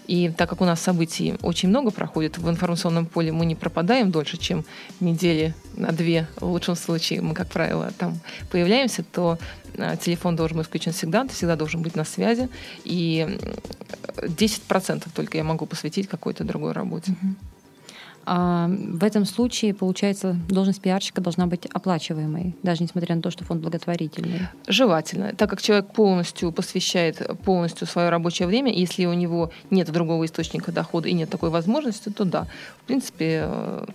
И 0.07 0.31
так 0.31 0.49
как 0.49 0.61
у 0.61 0.65
нас 0.65 0.81
событий 0.81 1.35
очень 1.43 1.69
много 1.69 1.91
проходит, 1.91 2.39
в 2.39 2.49
информационном 2.49 3.07
поле 3.07 3.33
мы 3.33 3.47
не 3.47 3.55
пропадаем 3.55 4.11
дольше, 4.11 4.37
чем 4.37 4.65
недели 5.01 5.55
на 5.75 5.93
две, 5.93 6.27
в 6.37 6.47
лучшем 6.47 6.77
случае 6.77 7.23
мы, 7.23 7.35
как 7.35 7.49
правило, 7.49 7.93
там 7.99 8.21
появляемся, 8.51 9.03
то 9.03 9.39
телефон 9.97 10.37
должен 10.37 10.59
быть 10.59 10.67
включен 10.67 10.93
всегда, 10.93 11.25
ты 11.25 11.35
всегда 11.35 11.57
должен 11.57 11.83
быть 11.83 11.97
на 11.97 12.05
связи, 12.05 12.49
и 12.85 13.39
10% 14.17 15.07
только 15.15 15.39
я 15.39 15.45
могу 15.45 15.67
посвятить 15.67 16.09
какой-то 16.09 16.45
другой 16.45 16.73
работе. 16.73 17.15
А 18.31 18.69
в 18.69 19.05
этом 19.05 19.25
случае, 19.25 19.73
получается, 19.73 20.37
должность 20.51 20.83
пиарщика 20.83 21.23
должна 21.23 21.47
быть 21.47 21.65
оплачиваемой, 21.65 22.55
даже 22.63 22.83
несмотря 22.83 23.17
на 23.17 23.23
то, 23.23 23.31
что 23.31 23.45
фонд 23.45 23.63
благотворительный. 23.63 24.49
Желательно, 24.67 25.33
так 25.35 25.49
как 25.49 25.63
человек 25.63 25.91
полностью 25.93 26.53
посвящает 26.53 27.27
полностью 27.45 27.87
свое 27.87 28.11
рабочее 28.11 28.47
время, 28.47 28.71
если 28.71 29.07
у 29.07 29.15
него 29.15 29.51
нет 29.71 29.91
другого 29.91 30.27
источника 30.27 30.73
дохода 30.73 31.09
и 31.09 31.15
нет 31.15 31.31
такой 31.31 31.49
возможности, 31.49 32.11
то 32.11 32.27
да, 32.27 32.47
в 32.83 32.87
принципе, 32.87 33.45
э, 33.47 33.87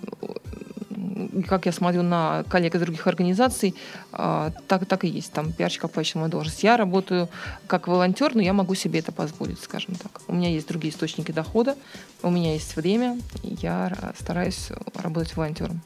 как 1.48 1.66
я 1.66 1.72
смотрю 1.72 2.04
на 2.04 2.44
коллег 2.50 2.76
из 2.76 2.82
других 2.82 3.08
организаций, 3.08 3.76
а, 4.12 4.52
так, 4.68 4.86
так 4.86 5.04
и 5.04 5.08
есть. 5.08 5.32
Там 5.32 5.52
пиарщик 5.52 5.84
оплачиваемая 5.86 6.30
должность. 6.30 6.64
Я 6.64 6.78
работаю 6.78 7.30
как 7.68 7.88
волонтер, 7.88 8.36
но 8.36 8.42
я 8.42 8.54
могу 8.54 8.76
себе 8.76 9.00
это 9.00 9.12
позволить, 9.12 9.60
скажем 9.60 9.96
так. 9.96 10.22
У 10.28 10.34
меня 10.34 10.50
есть 10.50 10.68
другие 10.68 10.94
источники 10.94 11.32
дохода, 11.32 11.76
у 12.22 12.30
меня 12.30 12.54
есть 12.54 12.76
время, 12.76 13.18
я 13.44 13.92
стараюсь 14.18 14.70
работать 14.96 15.36
волонтером. 15.36 15.82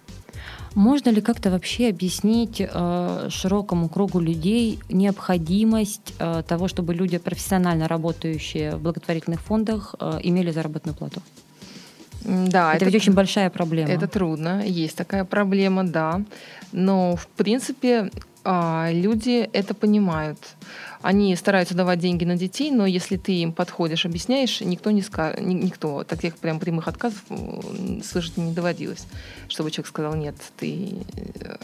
Можно 0.76 1.10
ли 1.10 1.22
как-то 1.22 1.50
вообще 1.50 1.90
объяснить 1.90 2.62
э, 2.62 3.28
широкому 3.30 3.90
кругу 3.90 4.20
людей 4.20 4.80
необходимость 4.90 6.14
э, 6.20 6.44
того, 6.48 6.68
чтобы 6.68 6.94
люди, 6.94 7.18
профессионально 7.18 7.88
работающие 7.88 8.76
в 8.76 8.82
благотворительных 8.82 9.42
фондах, 9.42 9.96
э, 10.00 10.20
имели 10.22 10.52
заработную 10.52 10.96
плату? 10.96 11.22
Да, 12.28 12.74
это, 12.74 12.84
это 12.84 12.86
ведь 12.86 12.96
очень 12.96 13.14
большая 13.14 13.50
проблема. 13.50 13.90
Это 13.90 14.08
трудно, 14.08 14.62
есть 14.66 14.98
такая 14.98 15.24
проблема, 15.24 15.86
да. 15.86 16.22
Но, 16.74 17.16
в 17.16 17.28
принципе, 17.28 18.12
а, 18.44 18.90
люди 18.92 19.50
это 19.54 19.74
понимают. 19.74 20.38
Они 21.02 21.36
стараются 21.36 21.74
давать 21.74 22.00
деньги 22.00 22.26
на 22.26 22.36
детей, 22.36 22.72
но 22.72 22.86
если 22.86 23.16
ты 23.16 23.34
им 23.34 23.54
подходишь, 23.54 24.06
объясняешь, 24.06 24.62
никто 24.62 24.92
не 24.92 25.02
скажет, 25.02 25.42
никто 25.42 26.04
таких 26.04 26.38
прям 26.38 26.60
прямых 26.60 26.88
отказов 26.88 27.24
слышать 28.04 28.38
не 28.38 28.54
доводилось, 28.54 29.06
чтобы 29.48 29.72
человек 29.72 29.88
сказал, 29.88 30.16
нет, 30.16 30.36
ты 30.58 30.96
э, 31.16 31.56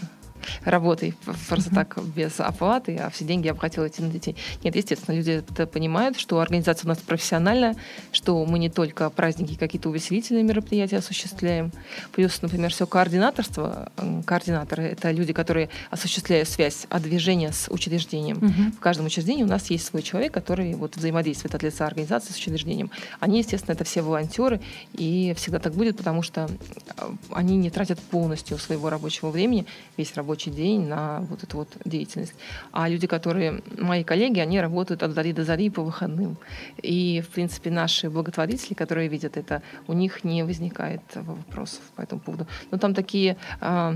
работой 0.63 1.13
просто 1.47 1.69
mm-hmm. 1.69 1.75
так 1.75 1.97
без 2.15 2.39
оплаты, 2.39 2.97
а 2.97 3.09
все 3.09 3.25
деньги 3.25 3.47
я 3.47 3.53
бы 3.53 3.59
хотела 3.59 3.87
идти 3.87 4.01
на 4.01 4.09
детей. 4.09 4.35
Нет, 4.63 4.75
естественно, 4.75 5.15
люди 5.15 5.31
это 5.31 5.67
понимают, 5.67 6.19
что 6.19 6.39
организация 6.39 6.85
у 6.85 6.89
нас 6.89 6.99
профессиональная, 6.99 7.75
что 8.11 8.45
мы 8.45 8.59
не 8.59 8.69
только 8.69 9.09
праздники, 9.09 9.55
какие-то 9.55 9.89
увеселительные 9.89 10.43
мероприятия 10.43 10.97
осуществляем. 10.97 11.71
Плюс, 12.11 12.41
например, 12.41 12.71
все 12.71 12.87
координаторство. 12.87 13.91
Координаторы— 14.25 14.83
это 14.93 15.11
люди, 15.11 15.33
которые 15.33 15.69
осуществляют 15.89 16.49
связь 16.49 16.85
от 16.89 17.03
движения 17.03 17.51
с 17.51 17.69
учреждением. 17.71 18.37
Mm-hmm. 18.37 18.71
В 18.77 18.79
каждом 18.79 19.05
учреждении 19.05 19.43
у 19.43 19.47
нас 19.47 19.69
есть 19.69 19.85
свой 19.85 20.01
человек, 20.01 20.33
который 20.33 20.73
вот 20.75 20.95
взаимодействует 20.95 21.55
от 21.55 21.63
лица 21.63 21.85
организации 21.85 22.33
с 22.33 22.37
учреждением. 22.37 22.91
Они, 23.19 23.39
естественно, 23.39 23.73
это 23.73 23.83
все 23.83 24.01
волонтеры, 24.01 24.61
и 24.93 25.33
всегда 25.37 25.59
так 25.59 25.73
будет, 25.73 25.97
потому 25.97 26.21
что 26.21 26.49
э, 26.97 27.09
они 27.31 27.57
не 27.57 27.69
тратят 27.69 27.99
полностью 27.99 28.57
своего 28.57 28.89
рабочего 28.89 29.29
времени, 29.29 29.65
весь 29.97 30.13
рабочий 30.15 30.32
рабочий 30.33 30.51
день 30.51 30.87
на 30.87 31.19
вот 31.29 31.43
эту 31.43 31.57
вот 31.57 31.67
деятельность. 31.85 32.33
А 32.71 32.89
люди, 32.89 33.05
которые, 33.07 33.61
мои 33.77 34.03
коллеги, 34.03 34.39
они 34.39 34.61
работают 34.61 35.03
от 35.03 35.11
зари 35.11 35.33
до 35.33 35.43
зари 35.43 35.69
по 35.69 35.83
выходным. 35.83 36.37
И, 36.81 37.21
в 37.21 37.27
принципе, 37.27 37.69
наши 37.69 38.09
благотворители, 38.09 38.73
которые 38.73 39.09
видят 39.09 39.37
это, 39.37 39.61
у 39.87 39.93
них 39.93 40.23
не 40.23 40.43
возникает 40.43 41.01
вопросов 41.13 41.81
по 41.95 42.01
этому 42.01 42.21
поводу. 42.21 42.47
Но 42.71 42.77
там 42.77 42.93
такие 42.93 43.37
а, 43.61 43.95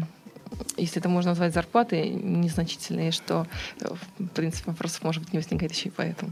если 0.78 1.00
это 1.00 1.10
можно 1.10 1.32
назвать 1.32 1.54
зарплаты, 1.54 2.10
незначительные, 2.10 3.12
что, 3.12 3.48
в 3.80 4.28
принципе, 4.28 4.72
вопросов, 4.72 5.04
может 5.04 5.24
быть, 5.24 5.34
не 5.34 5.40
возникает 5.40 5.74
еще 5.74 5.90
и 5.90 5.92
поэтому. 5.92 6.32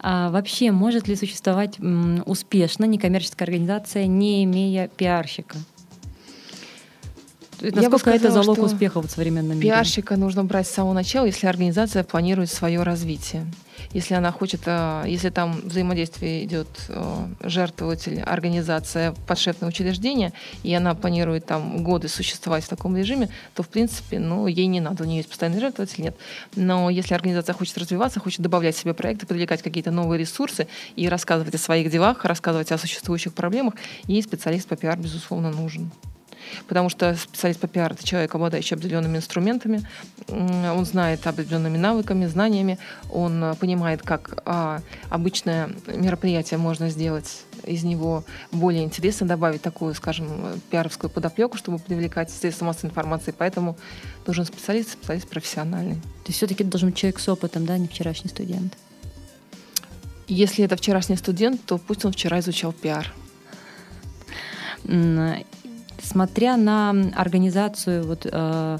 А 0.00 0.30
вообще, 0.30 0.70
может 0.70 1.08
ли 1.08 1.16
существовать 1.16 1.78
успешно 2.26 2.86
некоммерческая 2.86 3.46
организация, 3.46 4.06
не 4.06 4.44
имея 4.44 4.88
пиарщика? 4.88 5.58
Насколько 7.60 8.10
это 8.10 8.30
залог 8.30 8.58
успеха 8.58 9.00
в 9.00 9.10
современном 9.10 9.56
мире? 9.56 9.70
Пиарщика 9.70 10.16
нужно 10.16 10.44
брать 10.44 10.66
с 10.66 10.70
самого 10.70 10.92
начала, 10.92 11.26
если 11.26 11.46
организация 11.46 12.04
планирует 12.04 12.50
свое 12.50 12.82
развитие. 12.82 13.46
Если 13.92 14.14
она 14.14 14.32
хочет, 14.32 14.62
э, 14.66 15.04
если 15.06 15.30
там 15.30 15.60
взаимодействие 15.62 16.44
идет 16.44 16.68
э, 16.88 17.26
жертвователь, 17.42 18.20
организация, 18.20 19.14
подшефное 19.26 19.68
учреждение, 19.68 20.32
и 20.62 20.74
она 20.74 20.94
планирует 20.94 21.46
там 21.46 21.82
годы 21.82 22.08
существовать 22.08 22.64
в 22.64 22.68
таком 22.68 22.96
режиме, 22.96 23.28
то, 23.54 23.62
в 23.62 23.68
принципе, 23.68 24.18
ну, 24.18 24.46
ей 24.46 24.66
не 24.66 24.80
надо, 24.80 25.04
у 25.04 25.06
нее 25.06 25.18
есть 25.18 25.28
постоянный 25.28 25.60
жертвователь, 25.60 26.02
нет. 26.02 26.16
Но 26.56 26.90
если 26.90 27.14
организация 27.14 27.54
хочет 27.54 27.78
развиваться, 27.78 28.20
хочет 28.20 28.40
добавлять 28.40 28.76
себе 28.76 28.94
проекты, 28.94 29.26
привлекать 29.26 29.62
какие-то 29.62 29.90
новые 29.90 30.18
ресурсы 30.18 30.66
и 30.96 31.08
рассказывать 31.08 31.54
о 31.54 31.58
своих 31.58 31.90
делах, 31.90 32.24
рассказывать 32.24 32.72
о 32.72 32.78
существующих 32.78 33.32
проблемах, 33.32 33.74
ей 34.06 34.22
специалист 34.22 34.68
по 34.68 34.76
пиар, 34.76 34.98
безусловно, 34.98 35.50
нужен 35.50 35.90
потому 36.66 36.88
что 36.88 37.14
специалист 37.16 37.60
по 37.60 37.68
пиар— 37.68 37.92
это 37.94 38.04
человек, 38.04 38.34
обладающий 38.34 38.76
определенными 38.76 39.16
инструментами, 39.18 39.86
он 40.28 40.84
знает 40.84 41.26
определенными 41.26 41.76
навыками, 41.76 42.26
знаниями, 42.26 42.78
он 43.10 43.42
э, 43.42 43.54
понимает, 43.54 44.02
как 44.02 44.42
а, 44.44 44.80
обычное 45.08 45.70
мероприятие 45.86 46.58
можно 46.58 46.90
сделать 46.90 47.44
из 47.64 47.84
него 47.84 48.24
более 48.52 48.84
интересно, 48.84 49.26
добавить 49.26 49.62
такую, 49.62 49.94
скажем, 49.94 50.28
пиаровскую 50.70 51.10
подоплеку, 51.10 51.56
чтобы 51.56 51.78
привлекать 51.78 52.30
средства 52.30 52.66
массовой 52.66 52.90
информации. 52.90 53.34
Поэтому 53.36 53.76
нужен 54.26 54.44
специалист, 54.44 54.92
специалист 54.92 55.28
профессиональный. 55.28 55.94
То 55.96 56.28
есть 56.28 56.38
все-таки 56.38 56.64
должен 56.64 56.90
быть 56.90 56.98
человек 56.98 57.18
с 57.20 57.28
опытом, 57.28 57.66
да, 57.66 57.78
не 57.78 57.88
вчерашний 57.88 58.30
студент? 58.30 58.76
Если 60.28 60.64
это 60.64 60.76
вчерашний 60.76 61.16
студент, 61.16 61.64
то 61.64 61.78
пусть 61.78 62.04
он 62.04 62.12
вчера 62.12 62.40
изучал 62.40 62.72
пиар 62.72 63.12
смотря 66.08 66.56
на 66.56 66.90
организацию 67.14 68.04
вот, 68.06 68.26
э, 68.30 68.78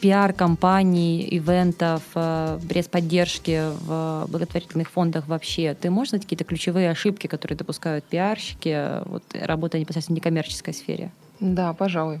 пиар-компаний, 0.00 1.26
ивентов, 1.30 2.02
э, 2.14 2.58
пресс-поддержки 2.68 3.62
в 3.86 4.26
благотворительных 4.28 4.90
фондах 4.90 5.28
вообще, 5.28 5.74
ты 5.74 5.90
можешь 5.90 6.10
знать 6.10 6.22
какие-то 6.22 6.44
ключевые 6.44 6.90
ошибки, 6.90 7.28
которые 7.28 7.56
допускают 7.56 8.04
пиарщики, 8.04 9.04
вот, 9.06 9.22
работая 9.32 9.80
непосредственно 9.80 10.16
в 10.16 10.18
некоммерческой 10.18 10.74
сфере? 10.74 11.10
Да, 11.40 11.72
пожалуй. 11.72 12.20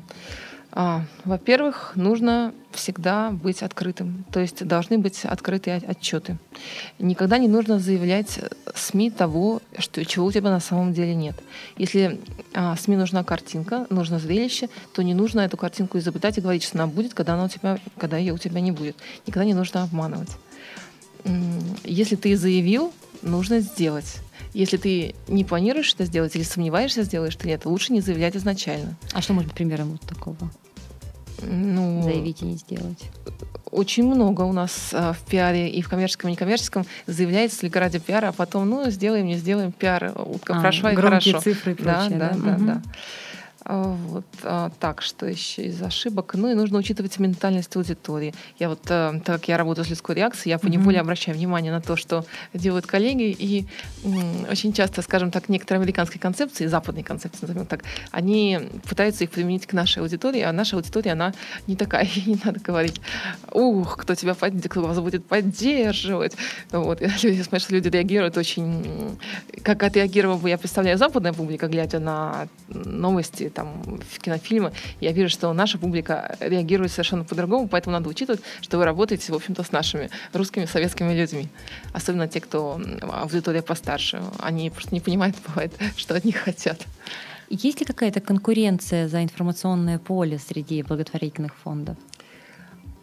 А, 0.74 1.04
во-первых, 1.24 1.92
нужно 1.96 2.54
всегда 2.72 3.30
быть 3.30 3.62
открытым, 3.62 4.24
то 4.32 4.40
есть 4.40 4.66
должны 4.66 4.96
быть 4.96 5.22
открытые 5.26 5.76
отчеты. 5.76 6.38
Никогда 6.98 7.36
не 7.36 7.46
нужно 7.46 7.78
заявлять 7.78 8.40
СМИ 8.74 9.10
того, 9.10 9.60
что, 9.78 10.02
чего 10.06 10.24
у 10.24 10.32
тебя 10.32 10.50
на 10.50 10.60
самом 10.60 10.94
деле 10.94 11.14
нет. 11.14 11.36
Если 11.76 12.18
а, 12.54 12.74
СМИ 12.76 12.96
нужна 12.96 13.22
картинка, 13.22 13.86
нужно 13.90 14.18
зрелище, 14.18 14.70
то 14.94 15.02
не 15.02 15.12
нужно 15.12 15.40
эту 15.40 15.58
картинку 15.58 15.98
изобретать 15.98 16.38
и 16.38 16.40
говорить, 16.40 16.62
что 16.62 16.78
она 16.78 16.86
будет, 16.86 17.12
когда, 17.12 17.34
она 17.34 17.44
у 17.44 17.48
тебя, 17.48 17.78
когда 17.98 18.16
ее 18.16 18.32
у 18.32 18.38
тебя 18.38 18.62
не 18.62 18.72
будет. 18.72 18.96
Никогда 19.26 19.44
не 19.44 19.54
нужно 19.54 19.82
обманывать. 19.82 20.30
Если 21.84 22.16
ты 22.16 22.34
заявил, 22.34 22.94
нужно 23.20 23.60
сделать. 23.60 24.16
Если 24.54 24.78
ты 24.78 25.14
не 25.28 25.44
планируешь 25.44 25.92
это 25.94 26.06
сделать 26.06 26.34
или 26.34 26.42
сомневаешься, 26.42 27.02
сделаешь 27.02 27.36
ты 27.36 27.46
нет, 27.48 27.66
лучше 27.66 27.92
не 27.92 28.00
заявлять 28.00 28.36
изначально. 28.36 28.96
А 29.12 29.20
что 29.20 29.34
может 29.34 29.48
быть 29.48 29.56
примером 29.56 29.92
вот 29.92 30.00
такого? 30.00 30.50
Ну, 31.40 32.02
заявить 32.02 32.42
и 32.42 32.44
не 32.44 32.56
сделать? 32.56 33.10
Очень 33.70 34.04
много 34.04 34.42
у 34.42 34.52
нас 34.52 34.90
а, 34.92 35.14
в 35.14 35.20
пиаре 35.20 35.68
и 35.68 35.80
в 35.80 35.88
коммерческом, 35.88 36.28
и 36.28 36.32
некоммерческом 36.32 36.84
заявляется 37.06 37.60
только 37.62 37.80
ради 37.80 37.98
пиара, 37.98 38.28
а 38.28 38.32
потом, 38.32 38.68
ну, 38.68 38.90
сделаем, 38.90 39.26
не 39.26 39.36
сделаем 39.36 39.72
пиар, 39.72 40.12
утка 40.14 40.56
а, 40.56 40.60
прошла 40.60 40.92
и 40.92 40.94
хорошо. 40.94 41.40
цифры 41.40 41.72
и 41.72 41.74
прочее, 41.74 42.18
да? 42.18 42.32
Да, 42.34 42.36
да, 42.36 42.54
угу. 42.54 42.64
да. 42.64 42.82
Вот 43.66 44.24
а, 44.42 44.70
так, 44.80 45.02
что 45.02 45.26
еще 45.26 45.64
из 45.64 45.80
ошибок? 45.82 46.34
Ну 46.34 46.50
и 46.50 46.54
нужно 46.54 46.78
учитывать 46.78 47.18
ментальность 47.18 47.74
аудитории. 47.76 48.34
Я 48.58 48.68
вот, 48.68 48.80
а, 48.88 49.18
так 49.24 49.36
как 49.36 49.48
я 49.48 49.56
работаю 49.56 49.84
с 49.84 49.90
людской 49.90 50.16
реакцией, 50.16 50.50
я 50.50 50.58
поневоле 50.58 50.98
mm-hmm. 50.98 51.00
обращаю 51.00 51.36
внимание 51.36 51.72
на 51.72 51.80
то, 51.80 51.96
что 51.96 52.24
делают 52.54 52.86
коллеги, 52.86 53.34
и 53.38 53.66
очень 54.50 54.72
часто, 54.72 55.02
скажем 55.02 55.30
так, 55.30 55.48
некоторые 55.48 55.80
американские 55.80 56.20
концепции, 56.20 56.66
западные 56.66 57.04
концепции, 57.04 57.40
назовем 57.42 57.66
так, 57.66 57.84
они 58.10 58.58
пытаются 58.88 59.24
их 59.24 59.30
применить 59.30 59.66
к 59.66 59.72
нашей 59.72 60.02
аудитории, 60.02 60.40
а 60.40 60.52
наша 60.52 60.76
аудитория, 60.76 61.12
она 61.12 61.32
не 61.66 61.76
такая, 61.76 62.08
не 62.26 62.38
надо 62.44 62.60
говорить, 62.60 63.00
ух, 63.52 63.96
кто 63.96 64.14
тебя 64.14 64.34
под... 64.34 64.54
кто 64.68 64.82
вас 64.82 64.98
будет 64.98 65.24
поддерживать. 65.24 66.34
Вот. 66.70 67.00
И 67.00 67.06
люди, 67.22 67.42
смотришь, 67.42 67.68
люди 67.70 67.88
реагируют 67.88 68.36
очень... 68.36 69.18
Как 69.62 69.82
отреагировала 69.82 70.38
бы, 70.38 70.48
я 70.48 70.58
представляю, 70.58 70.98
западная 70.98 71.32
публика, 71.32 71.68
глядя 71.68 72.00
на 72.00 72.48
новости, 72.68 73.51
там, 73.52 73.82
в 73.82 74.18
кинофильмы, 74.18 74.72
я 75.00 75.12
вижу, 75.12 75.28
что 75.28 75.52
наша 75.52 75.78
публика 75.78 76.36
реагирует 76.40 76.90
совершенно 76.90 77.24
по-другому, 77.24 77.68
поэтому 77.68 77.94
надо 77.94 78.08
учитывать, 78.08 78.40
что 78.60 78.78
вы 78.78 78.84
работаете, 78.84 79.32
в 79.32 79.36
общем-то, 79.36 79.62
с 79.62 79.72
нашими 79.72 80.10
русскими 80.32 80.64
советскими 80.64 81.12
людьми. 81.12 81.48
Особенно 81.92 82.28
те, 82.28 82.40
кто 82.40 82.80
аудитория 83.12 83.62
постарше. 83.62 84.22
Они 84.38 84.70
просто 84.70 84.94
не 84.94 85.00
понимают, 85.00 85.36
бывает, 85.46 85.72
что 85.96 86.14
от 86.14 86.24
них 86.24 86.36
хотят. 86.36 86.86
Есть 87.48 87.80
ли 87.80 87.86
какая-то 87.86 88.20
конкуренция 88.20 89.08
за 89.08 89.22
информационное 89.22 89.98
поле 89.98 90.38
среди 90.38 90.82
благотворительных 90.82 91.54
фондов? 91.54 91.96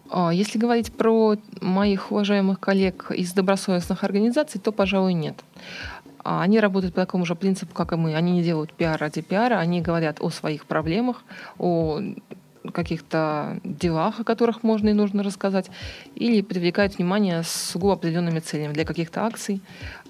А, 0.09 0.31
если 0.31 0.57
говорить 0.57 0.91
про 0.91 1.35
моих 1.61 2.11
уважаемых 2.11 2.59
коллег 2.59 3.11
из 3.11 3.31
добросовестных 3.33 4.03
организаций, 4.03 4.59
то, 4.59 4.71
пожалуй, 4.71 5.13
нет. 5.13 5.35
А 6.23 6.41
они 6.41 6.59
работают 6.59 6.93
по 6.93 7.01
такому 7.01 7.25
же 7.25 7.35
принципу, 7.35 7.73
как 7.73 7.93
и 7.93 7.95
мы. 7.95 8.15
Они 8.15 8.33
не 8.33 8.43
делают 8.43 8.73
пиар 8.73 8.99
ради 8.99 9.21
пиара, 9.21 9.59
они 9.59 9.81
говорят 9.81 10.17
о 10.19 10.29
своих 10.29 10.65
проблемах, 10.65 11.23
о 11.57 12.01
каких-то 12.73 13.59
делах, 13.63 14.19
о 14.19 14.23
которых 14.23 14.63
можно 14.63 14.89
и 14.89 14.93
нужно 14.93 15.23
рассказать, 15.23 15.71
или 16.15 16.41
привлекают 16.41 16.97
внимание 16.97 17.41
с 17.43 17.49
сугубо 17.49 17.93
определенными 17.93 18.39
целями 18.39 18.73
для 18.73 18.85
каких-то 18.85 19.25
акций. 19.25 19.61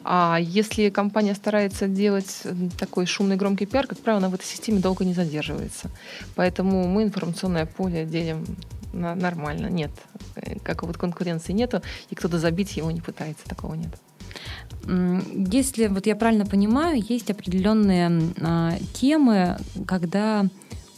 А 0.03 0.37
если 0.41 0.89
компания 0.89 1.35
старается 1.35 1.87
делать 1.87 2.43
такой 2.77 3.05
шумный 3.05 3.35
громкий 3.35 3.65
пиар, 3.65 3.85
как 3.85 3.99
правило, 3.99 4.17
она 4.17 4.29
в 4.29 4.33
этой 4.33 4.45
системе 4.45 4.79
долго 4.79 5.05
не 5.05 5.13
задерживается. 5.13 5.89
Поэтому 6.35 6.87
мы 6.87 7.03
информационное 7.03 7.65
поле 7.65 8.05
делим 8.05 8.45
нормально. 8.93 9.67
Нет, 9.67 9.91
как 10.63 10.83
вот 10.83 10.97
конкуренции 10.97 11.53
нету, 11.53 11.81
и 12.09 12.15
кто-то 12.15 12.39
забить 12.39 12.77
его 12.77 12.89
не 12.89 13.01
пытается, 13.01 13.45
такого 13.45 13.75
нет. 13.75 13.91
Если 14.87 15.87
вот 15.87 16.07
я 16.07 16.15
правильно 16.15 16.45
понимаю, 16.45 17.03
есть 17.07 17.29
определенные 17.29 18.21
а, 18.41 18.73
темы, 18.93 19.57
когда 19.85 20.45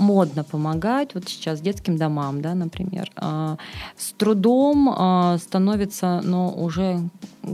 модно 0.01 0.43
помогать, 0.43 1.13
вот 1.13 1.29
сейчас 1.29 1.61
детским 1.61 1.97
домам, 1.97 2.41
да, 2.41 2.55
например, 2.55 3.09
а, 3.15 3.57
с 3.95 4.11
трудом 4.13 4.89
а, 4.89 5.37
становится, 5.37 6.21
но 6.23 6.51
уже 6.51 6.99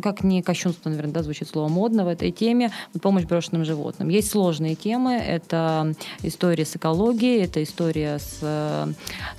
как 0.02 0.24
не 0.24 0.42
кощунство, 0.42 0.90
наверное, 0.90 1.14
да, 1.14 1.24
звучит 1.24 1.50
слово 1.50 1.68
модно 1.68 2.06
в 2.06 2.08
этой 2.08 2.32
теме, 2.32 2.72
вот 2.94 3.04
помощь 3.04 3.26
брошенным 3.26 3.66
животным. 3.66 4.10
Есть 4.10 4.32
сложные 4.32 4.76
темы, 4.76 5.14
это 5.14 5.94
история 6.24 6.66
с 6.66 6.76
экологией, 6.76 7.44
это 7.44 7.62
история 7.62 8.18
с 8.18 8.40
э, 8.42 8.88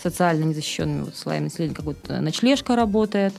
социально 0.01 0.45
незащищенными 0.45 1.03
вот, 1.03 1.17
слоями 1.17 1.45
населения, 1.45 1.75
как 1.75 1.87
вот 1.87 2.09
ночлежка 2.09 2.77
работает. 2.77 3.35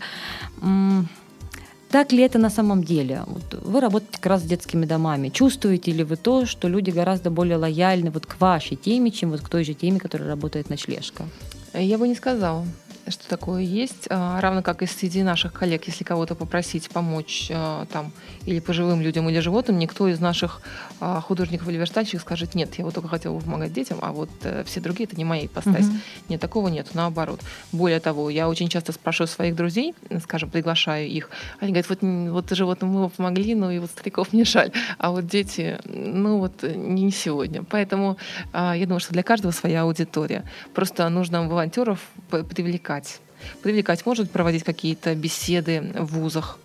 Так 1.92 2.12
ли 2.12 2.22
это 2.22 2.38
на 2.38 2.50
самом 2.50 2.84
деле? 2.84 3.24
Вот 3.26 3.62
вы 3.64 3.80
работаете 3.80 4.18
как 4.18 4.26
раз 4.28 4.42
с 4.42 4.46
детскими 4.46 4.86
домами. 4.86 5.30
Чувствуете 5.30 5.92
ли 5.92 6.04
вы 6.04 6.18
то, 6.18 6.46
что 6.46 6.68
люди 6.68 6.92
гораздо 6.92 7.32
более 7.32 7.58
лояльны 7.58 8.12
вот 8.12 8.28
к 8.28 8.40
вашей 8.40 8.78
теме, 8.78 9.10
чем 9.10 9.32
вот 9.32 9.42
к 9.42 9.50
той 9.50 9.64
же 9.64 9.74
теме, 9.74 10.00
которая 10.00 10.30
работает 10.30 10.70
ночлежка? 10.70 11.26
Я 11.74 11.98
бы 11.98 12.08
не 12.08 12.16
сказала 12.16 12.66
что 13.12 13.28
такое 13.28 13.62
есть, 13.62 14.08
а, 14.10 14.40
равно 14.42 14.62
как 14.62 14.82
и 14.82 14.86
среди 14.86 15.24
наших 15.24 15.54
коллег, 15.54 15.86
если 15.88 16.04
кого-то 16.04 16.36
попросить 16.36 16.90
помочь 16.90 17.50
а, 17.54 17.86
там 17.86 18.12
или 18.46 18.60
пожилым 18.60 19.02
людям, 19.02 19.30
или 19.30 19.40
животным, 19.40 19.80
никто 19.80 20.08
из 20.08 20.20
наших 20.20 20.62
а, 21.00 21.22
художников 21.22 21.68
или 21.68 21.78
верстальщиков 21.78 22.22
скажет, 22.22 22.56
нет, 22.56 22.76
я 22.76 22.86
вот 22.86 22.94
только 22.94 23.10
хотел 23.10 23.36
бы 23.36 23.42
помогать 23.42 23.74
детям, 23.74 24.00
а 24.02 24.12
вот 24.12 24.30
э, 24.44 24.64
все 24.66 24.80
другие 24.80 25.08
это 25.08 25.16
не 25.16 25.26
моя 25.26 25.46
ипостась. 25.46 25.88
Угу. 25.88 25.96
Нет, 26.30 26.42
такого 26.42 26.68
нет, 26.68 26.88
наоборот. 26.94 27.42
Более 27.72 28.00
того, 28.00 28.30
я 28.30 28.50
очень 28.50 28.70
часто 28.70 28.92
спрашиваю 28.92 29.28
своих 29.28 29.56
друзей, 29.56 29.94
скажем, 30.24 30.50
приглашаю 30.50 31.08
их, 31.08 31.30
они 31.60 31.72
говорят, 31.72 31.90
вот, 31.90 32.00
вот 32.02 32.50
животным 32.52 32.92
мы 32.92 33.10
помогли, 33.10 33.56
но 33.56 33.72
и 33.72 33.80
вот 33.80 33.92
стариков 33.92 34.34
не 34.34 34.44
жаль, 34.44 34.72
а 34.98 35.12
вот 35.12 35.28
дети, 35.28 35.80
ну 35.86 36.40
вот 36.40 36.64
не 36.64 37.12
сегодня. 37.12 37.64
Поэтому 37.64 38.18
я 38.54 38.84
думаю, 38.86 39.00
что 39.00 39.14
для 39.14 39.24
каждого 39.24 39.52
своя 39.52 39.84
аудитория. 39.84 40.44
Просто 40.74 41.08
нужно 41.10 41.48
волонтеров 41.48 42.00
привлекать 42.30 42.99
привлекать. 43.00 43.20
Привлекать 43.62 44.06
может 44.06 44.32
проводить 44.32 44.64
какие-то 44.64 45.16
беседы 45.16 45.92
в 45.96 46.20
вузах 46.20 46.60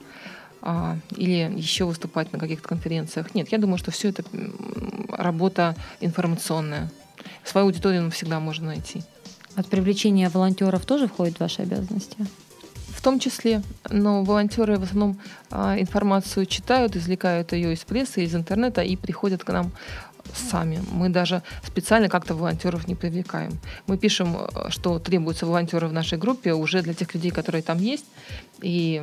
а, 0.62 0.96
или 1.16 1.50
еще 1.56 1.84
выступать 1.84 2.32
на 2.32 2.38
каких-то 2.38 2.68
конференциях. 2.68 3.34
Нет, 3.34 3.52
я 3.52 3.58
думаю, 3.58 3.78
что 3.78 3.90
все 3.90 4.08
это 4.08 4.24
работа 5.08 5.76
информационная. 6.00 6.90
Свою 7.44 7.66
аудиторию 7.66 8.10
всегда 8.10 8.40
можно 8.40 8.66
найти. 8.66 9.02
От 9.56 9.68
привлечения 9.68 10.28
волонтеров 10.28 10.84
тоже 10.84 11.06
входит 11.06 11.36
в 11.36 11.40
ваши 11.40 11.62
обязанности? 11.62 12.16
В 12.88 13.02
том 13.02 13.18
числе, 13.18 13.62
но 13.90 14.24
волонтеры 14.24 14.78
в 14.78 14.82
основном 14.82 15.18
а, 15.50 15.78
информацию 15.78 16.46
читают, 16.46 16.96
извлекают 16.96 17.52
ее 17.52 17.74
из 17.74 17.80
прессы, 17.80 18.24
из 18.24 18.34
интернета 18.34 18.82
и 18.82 18.96
приходят 18.96 19.44
к 19.44 19.52
нам 19.52 19.72
сами. 20.36 20.80
Мы 20.92 21.08
даже 21.08 21.42
специально 21.66 22.08
как-то 22.08 22.34
волонтеров 22.34 22.88
не 22.88 22.94
привлекаем. 22.94 23.52
Мы 23.86 23.98
пишем, 23.98 24.36
э, 24.36 24.70
что 24.70 24.98
требуются 24.98 25.46
волонтеры 25.46 25.88
в 25.88 25.92
нашей 25.92 26.18
группе 26.18 26.52
уже 26.52 26.82
для 26.82 26.94
тех 26.94 27.14
людей, 27.14 27.30
которые 27.30 27.62
там 27.62 27.78
есть. 27.78 28.06
И, 28.60 29.02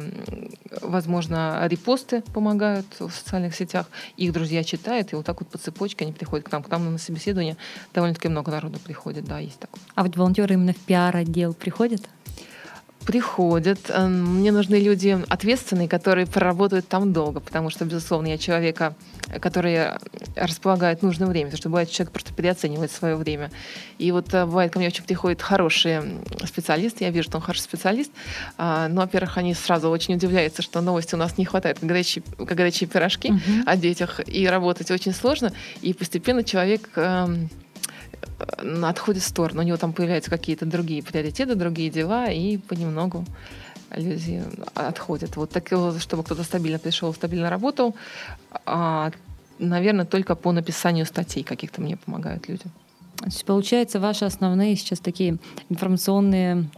возможно, 0.82 1.68
репосты 1.68 2.22
помогают 2.34 2.86
в 3.00 3.12
социальных 3.12 3.56
сетях. 3.56 3.88
Их 4.18 4.34
друзья 4.34 4.64
читают, 4.64 5.14
и 5.14 5.16
вот 5.16 5.26
так 5.26 5.40
вот 5.42 5.50
по 5.50 5.58
цепочке 5.58 6.06
они 6.06 6.14
приходят 6.14 6.48
к 6.48 6.52
нам. 6.52 6.64
К 6.64 6.70
нам 6.70 6.92
на 6.92 6.98
собеседование 6.98 7.58
довольно-таки 7.94 8.28
много 8.30 8.52
народу 8.52 8.80
приходит, 8.80 9.26
да, 9.26 9.40
есть 9.40 9.60
такое. 9.60 9.82
А 9.96 10.04
вот 10.04 10.16
волонтеры 10.16 10.54
именно 10.56 10.74
в 10.74 10.78
пиар-отдел 10.78 11.54
приходят? 11.54 12.08
Приходят. 13.06 13.80
Эм, 13.90 14.40
мне 14.40 14.52
нужны 14.52 14.76
люди 14.76 15.18
ответственные, 15.28 15.88
которые 15.88 16.28
проработают 16.28 16.88
там 16.88 17.14
долго, 17.14 17.40
потому 17.40 17.70
что, 17.70 17.86
безусловно, 17.86 18.28
я 18.28 18.38
человека, 18.38 18.96
который 19.40 19.98
располагает 20.36 21.02
нужным 21.02 21.30
временем, 21.30 21.50
потому 21.50 21.58
что 21.60 21.70
бывает, 21.70 21.90
человек 21.90 22.14
просто 22.14 22.34
переоценивает 22.34 22.92
свое 22.92 23.16
время. 23.16 23.52
И 23.98 24.12
вот 24.12 24.34
э, 24.34 24.46
бывает, 24.46 24.72
ко 24.72 24.80
мне 24.80 24.88
очень 24.88 25.04
приходят 25.04 25.42
хорошие 25.42 26.04
специалисты, 26.46 27.04
я 27.04 27.12
вижу, 27.12 27.30
что 27.30 27.38
он 27.38 27.44
хороший 27.44 27.62
специалист, 27.62 28.12
а, 28.58 28.88
но, 28.88 29.02
во-первых, 29.02 29.38
они 29.38 29.54
сразу 29.54 29.90
очень 29.90 30.16
удивляются, 30.16 30.62
что 30.62 30.82
новости 30.82 31.16
у 31.16 31.18
нас 31.18 31.38
не 31.38 31.46
хватает, 31.46 31.80
как 31.80 31.88
горячие, 31.88 32.24
как 32.38 32.56
горячие 32.56 32.88
пирожки 32.88 33.30
uh-huh. 33.30 33.64
о 33.66 33.78
детях, 33.78 34.22
и 34.26 34.48
работать 34.48 34.92
очень 34.92 35.14
сложно, 35.14 35.52
и 35.82 35.94
постепенно 35.94 36.44
человек 36.44 36.90
эм, 36.96 37.50
отходит 38.58 39.24
в 39.24 39.28
сторону. 39.28 39.62
У 39.62 39.64
него 39.64 39.78
там 39.78 39.94
появляются 39.94 40.30
какие-то 40.30 40.66
другие 40.66 41.04
приоритеты, 41.04 41.56
другие 41.56 41.90
дела, 41.90 42.28
и 42.30 42.58
понемногу 42.58 43.26
люди 43.96 44.44
отходят. 44.74 45.36
Вот 45.36 45.50
так, 45.52 45.68
чтобы 46.00 46.24
кто-то 46.24 46.44
стабильно 46.44 46.80
пришел, 46.80 47.14
стабильно 47.14 47.50
работал, 47.50 47.96
а, 48.66 49.12
наверное, 49.60 50.06
только 50.06 50.36
по 50.36 50.52
написанию 50.52 51.06
статей 51.06 51.44
каких-то 51.44 51.82
мне 51.82 51.98
помогают 51.98 52.48
люди. 52.48 52.64
То 53.18 53.26
есть, 53.26 53.46
получается, 53.46 54.00
ваши 54.00 54.26
основные 54.26 54.76
сейчас 54.76 55.00
такие 55.00 55.38
информационные 55.70 56.70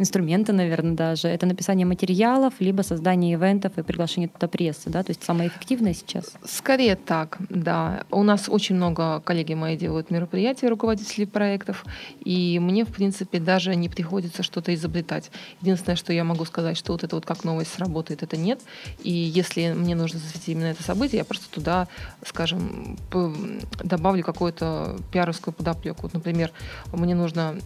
инструменты, 0.00 0.52
наверное, 0.52 0.94
даже, 0.94 1.28
это 1.28 1.46
написание 1.46 1.86
материалов, 1.86 2.54
либо 2.58 2.82
создание 2.82 3.34
ивентов 3.34 3.76
и 3.76 3.82
приглашение 3.82 4.28
туда 4.28 4.48
прессы, 4.48 4.90
да, 4.90 5.02
то 5.02 5.10
есть 5.10 5.22
самое 5.22 5.48
эффективное 5.48 5.94
сейчас? 5.94 6.32
Скорее 6.44 6.96
так, 6.96 7.38
да. 7.48 8.04
У 8.10 8.22
нас 8.22 8.48
очень 8.48 8.76
много 8.76 9.20
коллеги 9.20 9.54
мои 9.54 9.76
делают 9.76 10.10
мероприятия, 10.10 10.68
руководители 10.68 11.26
проектов, 11.26 11.84
и 12.24 12.58
мне, 12.58 12.84
в 12.84 12.88
принципе, 12.88 13.38
даже 13.38 13.76
не 13.76 13.88
приходится 13.88 14.42
что-то 14.42 14.74
изобретать. 14.74 15.30
Единственное, 15.60 15.96
что 15.96 16.12
я 16.12 16.24
могу 16.24 16.44
сказать, 16.44 16.76
что 16.76 16.92
вот 16.92 17.04
это 17.04 17.14
вот 17.16 17.26
как 17.26 17.44
новость 17.44 17.72
сработает, 17.74 18.22
это 18.22 18.36
нет. 18.36 18.60
И 19.02 19.10
если 19.10 19.72
мне 19.72 19.94
нужно 19.94 20.18
засветить 20.18 20.48
именно 20.48 20.66
это 20.66 20.82
событие, 20.82 21.18
я 21.18 21.24
просто 21.24 21.50
туда, 21.50 21.88
скажем, 22.26 22.96
добавлю 23.82 24.24
какую-то 24.24 24.98
пиаровскую 25.12 25.52
подоплеку. 25.52 26.02
Вот, 26.02 26.14
например, 26.14 26.50
мне 26.92 27.14
нужно 27.14 27.56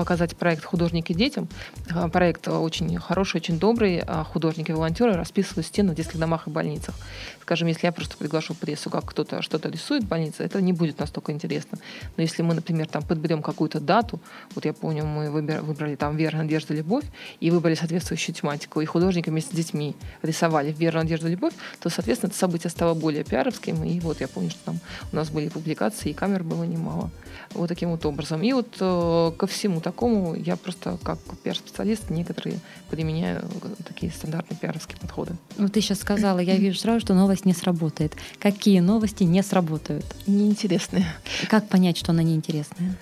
показать 0.00 0.36
проект 0.36 0.64
«Художники 0.64 1.12
детям». 1.12 1.48
А, 1.90 2.08
проект 2.08 2.48
очень 2.48 2.96
хороший, 2.98 3.36
очень 3.38 3.58
добрый. 3.58 4.02
А, 4.06 4.24
художники 4.24 4.70
и 4.70 4.74
волонтеры 4.74 5.14
расписывают 5.14 5.66
стены 5.66 5.92
в 5.92 5.94
детских 5.94 6.18
домах 6.18 6.46
и 6.46 6.50
больницах. 6.50 6.94
Скажем, 7.42 7.68
если 7.68 7.86
я 7.86 7.92
просто 7.92 8.16
приглашу 8.16 8.54
прессу, 8.54 8.90
как 8.90 9.04
кто-то 9.04 9.42
что-то 9.42 9.68
рисует 9.68 10.04
в 10.04 10.08
больнице, 10.08 10.42
это 10.42 10.60
не 10.60 10.72
будет 10.72 10.98
настолько 10.98 11.32
интересно. 11.32 11.78
Но 12.16 12.22
если 12.22 12.42
мы, 12.42 12.54
например, 12.54 12.88
там 12.88 13.02
подберем 13.02 13.42
какую-то 13.42 13.78
дату, 13.78 14.20
вот 14.54 14.64
я 14.64 14.72
помню, 14.72 15.04
мы 15.04 15.30
выбрали 15.30 15.94
там 15.94 16.16
«Вера, 16.16 16.38
надежда, 16.38 16.74
любовь» 16.74 17.04
и 17.40 17.50
выбрали 17.50 17.74
соответствующую 17.74 18.34
тематику, 18.34 18.80
и 18.80 18.84
художники 18.84 19.30
вместе 19.30 19.52
с 19.52 19.56
детьми 19.56 19.94
рисовали 20.22 20.72
«Вера, 20.72 20.98
надежда, 20.98 21.28
любовь», 21.28 21.54
то, 21.80 21.88
соответственно, 21.88 22.30
это 22.30 22.38
событие 22.38 22.70
стало 22.70 22.94
более 22.94 23.22
пиаровским, 23.22 23.84
и 23.84 24.00
вот 24.00 24.20
я 24.20 24.28
помню, 24.28 24.50
что 24.50 24.60
там 24.64 24.80
у 25.12 25.16
нас 25.16 25.30
были 25.30 25.48
публикации, 25.48 26.10
и 26.10 26.14
камер 26.14 26.42
было 26.42 26.64
немало. 26.64 27.10
Вот 27.52 27.68
таким 27.68 27.90
вот 27.90 28.04
образом. 28.06 28.42
И 28.42 28.52
вот 28.52 28.76
э, 28.80 29.32
ко 29.36 29.46
всему 29.46 29.80
такому 29.86 30.34
я 30.34 30.56
просто 30.56 30.98
как 31.04 31.20
пиар-специалист 31.44 32.10
некоторые 32.10 32.58
применяю 32.90 33.44
такие 33.86 34.10
стандартные 34.10 34.58
пиаровские 34.58 34.98
подходы. 34.98 35.36
Ну, 35.58 35.68
ты 35.68 35.80
сейчас 35.80 36.00
сказала, 36.00 36.40
я 36.40 36.56
вижу 36.56 36.76
сразу, 36.76 36.98
что 36.98 37.14
новость 37.14 37.44
не 37.44 37.52
сработает. 37.52 38.16
Какие 38.40 38.80
новости 38.80 39.22
не 39.22 39.44
сработают? 39.44 40.04
Неинтересные. 40.26 41.06
Как 41.48 41.68
понять, 41.68 41.96
что 41.98 42.10
она 42.10 42.24
неинтересная? 42.24 42.96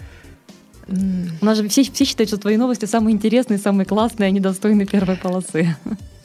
У 0.86 1.44
нас 1.46 1.56
же 1.56 1.66
все, 1.70 1.84
все 1.84 2.04
считают, 2.04 2.28
что 2.28 2.36
твои 2.36 2.58
новости 2.58 2.84
самые 2.84 3.14
интересные, 3.14 3.58
самые 3.58 3.86
классные, 3.86 4.26
они 4.26 4.40
достойны 4.40 4.84
первой 4.84 5.16
полосы. 5.16 5.74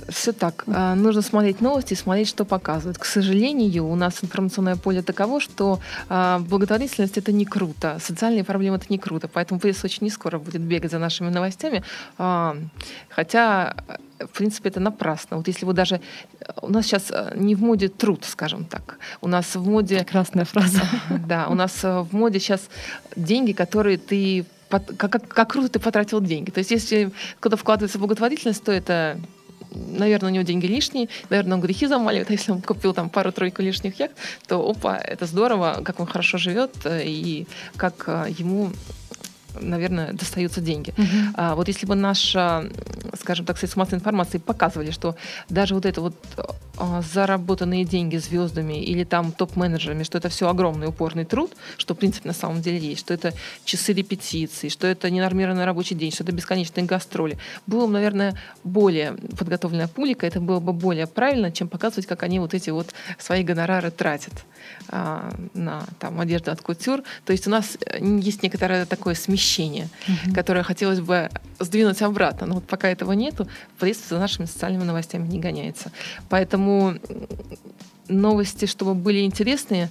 Все 0.09 0.31
так. 0.31 0.63
А, 0.67 0.95
нужно 0.95 1.21
смотреть 1.21 1.61
новости, 1.61 1.93
смотреть, 1.93 2.27
что 2.27 2.45
показывают. 2.45 2.97
К 2.97 3.05
сожалению, 3.05 3.87
у 3.87 3.95
нас 3.95 4.23
информационное 4.23 4.75
поле 4.75 5.01
таково, 5.01 5.39
что 5.39 5.79
а, 6.09 6.39
благотворительность 6.39 7.17
это 7.17 7.31
не 7.31 7.45
круто, 7.45 7.97
социальные 8.01 8.43
проблемы 8.43 8.77
это 8.77 8.85
не 8.89 8.97
круто, 8.97 9.27
поэтому 9.27 9.59
пресса 9.59 9.85
очень 9.85 10.03
не 10.03 10.09
скоро 10.09 10.39
будет 10.39 10.61
бегать 10.61 10.91
за 10.91 10.99
нашими 10.99 11.29
новостями. 11.29 11.83
А, 12.17 12.57
хотя 13.09 13.75
в 14.19 14.37
принципе, 14.37 14.67
это 14.67 14.81
напрасно. 14.81 15.37
Вот 15.37 15.47
если 15.47 15.65
вы 15.65 15.73
даже... 15.73 16.01
У 16.61 16.67
нас 16.67 16.85
сейчас 16.85 17.09
не 17.35 17.55
в 17.55 17.61
моде 17.61 17.87
труд, 17.87 18.25
скажем 18.25 18.65
так. 18.65 18.99
У 19.21 19.29
нас 19.29 19.55
в 19.55 19.65
моде... 19.65 19.99
Прекрасная 19.99 20.43
фраза. 20.45 20.81
Да, 21.27 21.47
у 21.47 21.53
нас 21.53 21.83
в 21.83 22.09
моде 22.11 22.39
сейчас 22.39 22.69
деньги, 23.15 23.53
которые 23.53 23.97
ты 23.97 24.45
как, 24.69 24.97
как, 24.97 25.27
как 25.27 25.49
круто 25.49 25.69
ты 25.69 25.79
потратил 25.79 26.21
деньги. 26.21 26.51
То 26.51 26.59
есть, 26.59 26.71
если 26.71 27.11
кто-то 27.39 27.57
вкладывается 27.57 27.97
в 27.97 28.01
благотворительность, 28.01 28.63
то 28.63 28.71
это 28.71 29.19
наверное, 29.71 30.31
у 30.31 30.33
него 30.33 30.43
деньги 30.43 30.65
лишние, 30.65 31.09
наверное, 31.29 31.55
он 31.55 31.61
грехи 31.61 31.87
замаливает. 31.87 32.29
А 32.29 32.33
если 32.33 32.51
он 32.51 32.61
купил 32.61 32.93
там 32.93 33.09
пару-тройку 33.09 33.61
лишних 33.61 33.99
яхт, 33.99 34.15
то 34.47 34.57
опа, 34.67 34.97
это 34.97 35.25
здорово, 35.25 35.81
как 35.83 35.99
он 35.99 36.05
хорошо 36.05 36.37
живет 36.37 36.71
э, 36.85 37.03
и 37.05 37.47
как 37.75 38.03
э, 38.07 38.27
ему 38.37 38.71
наверное, 39.59 40.13
достаются 40.13 40.61
деньги. 40.61 40.93
Uh-huh. 40.95 41.33
А, 41.33 41.55
вот 41.55 41.67
если 41.67 41.87
бы 41.87 41.95
наша, 41.95 42.69
скажем 43.19 43.45
так, 43.45 43.57
средства 43.57 43.79
массовой 43.79 43.97
информации 43.97 44.37
показывали, 44.37 44.91
что 44.91 45.15
даже 45.49 45.73
вот 45.75 45.85
это 45.85 46.01
вот 46.01 46.13
заработанные 47.13 47.85
деньги 47.85 48.17
звездами 48.17 48.81
или 48.83 49.03
там 49.03 49.31
топ-менеджерами, 49.31 50.03
что 50.03 50.17
это 50.17 50.29
все 50.29 50.49
огромный 50.49 50.87
упорный 50.87 51.25
труд, 51.25 51.51
что 51.77 51.93
в 51.93 51.97
принципе 51.97 52.27
на 52.29 52.33
самом 52.33 52.61
деле 52.61 52.77
есть, 52.77 53.01
что 53.01 53.13
это 53.13 53.33
часы 53.65 53.93
репетиции, 53.93 54.69
что 54.69 54.87
это 54.87 55.09
ненормированный 55.09 55.65
рабочий 55.65 55.95
день, 55.95 56.11
что 56.11 56.23
это 56.23 56.31
бесконечные 56.31 56.85
гастроли. 56.85 57.37
Было 57.67 57.85
бы, 57.85 57.93
наверное, 57.93 58.35
более 58.63 59.13
подготовленная 59.37 59.87
публика, 59.87 60.25
это 60.25 60.39
было 60.39 60.59
бы 60.59 60.73
более 60.73 61.07
правильно, 61.07 61.51
чем 61.51 61.67
показывать, 61.67 62.05
как 62.05 62.23
они 62.23 62.39
вот 62.39 62.53
эти 62.53 62.69
вот 62.69 62.93
свои 63.17 63.43
гонорары 63.43 63.91
тратят 63.91 64.33
а, 64.87 65.31
на 65.53 65.83
там, 65.99 66.19
одежду 66.19 66.51
от 66.51 66.61
кутюр. 66.61 67.03
То 67.25 67.33
есть 67.33 67.47
у 67.47 67.49
нас 67.49 67.77
э, 67.85 68.03
есть 68.21 68.43
некоторое 68.43 68.85
такое 68.85 69.15
смещение, 69.15 69.89
угу. 70.07 70.33
которое 70.33 70.63
хотелось 70.63 70.99
бы 70.99 71.29
сдвинуть 71.59 72.01
обратно. 72.01 72.47
Но 72.47 72.55
вот 72.55 72.67
пока 72.67 72.87
этого 72.87 73.11
нету, 73.13 73.47
пресса 73.79 74.01
за 74.09 74.19
нашими 74.19 74.45
социальными 74.45 74.83
новостями 74.83 75.27
не 75.27 75.39
гоняется. 75.39 75.91
Поэтому 76.29 76.68
новости, 78.07 78.65
чтобы 78.65 78.95
были 78.95 79.21
интересные, 79.21 79.89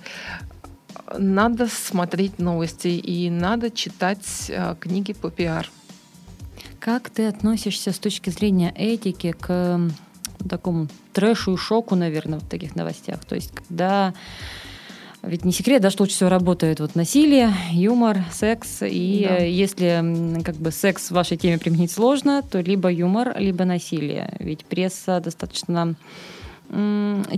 надо 1.16 1.68
смотреть 1.68 2.38
новости 2.38 2.88
и 2.88 3.30
надо 3.30 3.70
читать 3.70 4.46
э, 4.48 4.74
книги 4.78 5.12
по 5.12 5.30
пиар. 5.30 5.70
Как 6.80 7.10
ты 7.10 7.26
относишься 7.26 7.92
с 7.92 7.98
точки 7.98 8.30
зрения 8.30 8.72
этики 8.76 9.32
к 9.32 9.80
такому 10.48 10.88
трэшу 11.12 11.54
и 11.54 11.56
шоку, 11.56 11.94
наверное, 11.94 12.38
в 12.38 12.48
таких 12.48 12.76
новостях? 12.76 13.24
То 13.24 13.34
есть, 13.34 13.52
когда 13.52 14.14
ведь 15.22 15.44
не 15.44 15.52
секрет, 15.52 15.82
да, 15.82 15.90
что 15.90 16.04
лучше 16.04 16.14
всего 16.14 16.30
работает 16.30 16.78
вот 16.78 16.94
насилие, 16.94 17.52
юмор, 17.72 18.24
секс. 18.32 18.82
И 18.82 19.26
да. 19.28 19.36
если 19.38 20.42
как 20.44 20.54
бы 20.56 20.70
секс 20.70 21.08
в 21.08 21.14
вашей 21.14 21.36
теме 21.36 21.58
применить 21.58 21.90
сложно, 21.90 22.42
то 22.42 22.60
либо 22.60 22.90
юмор, 22.90 23.36
либо 23.38 23.64
насилие. 23.64 24.36
Ведь 24.38 24.64
пресса 24.64 25.20
достаточно 25.20 25.96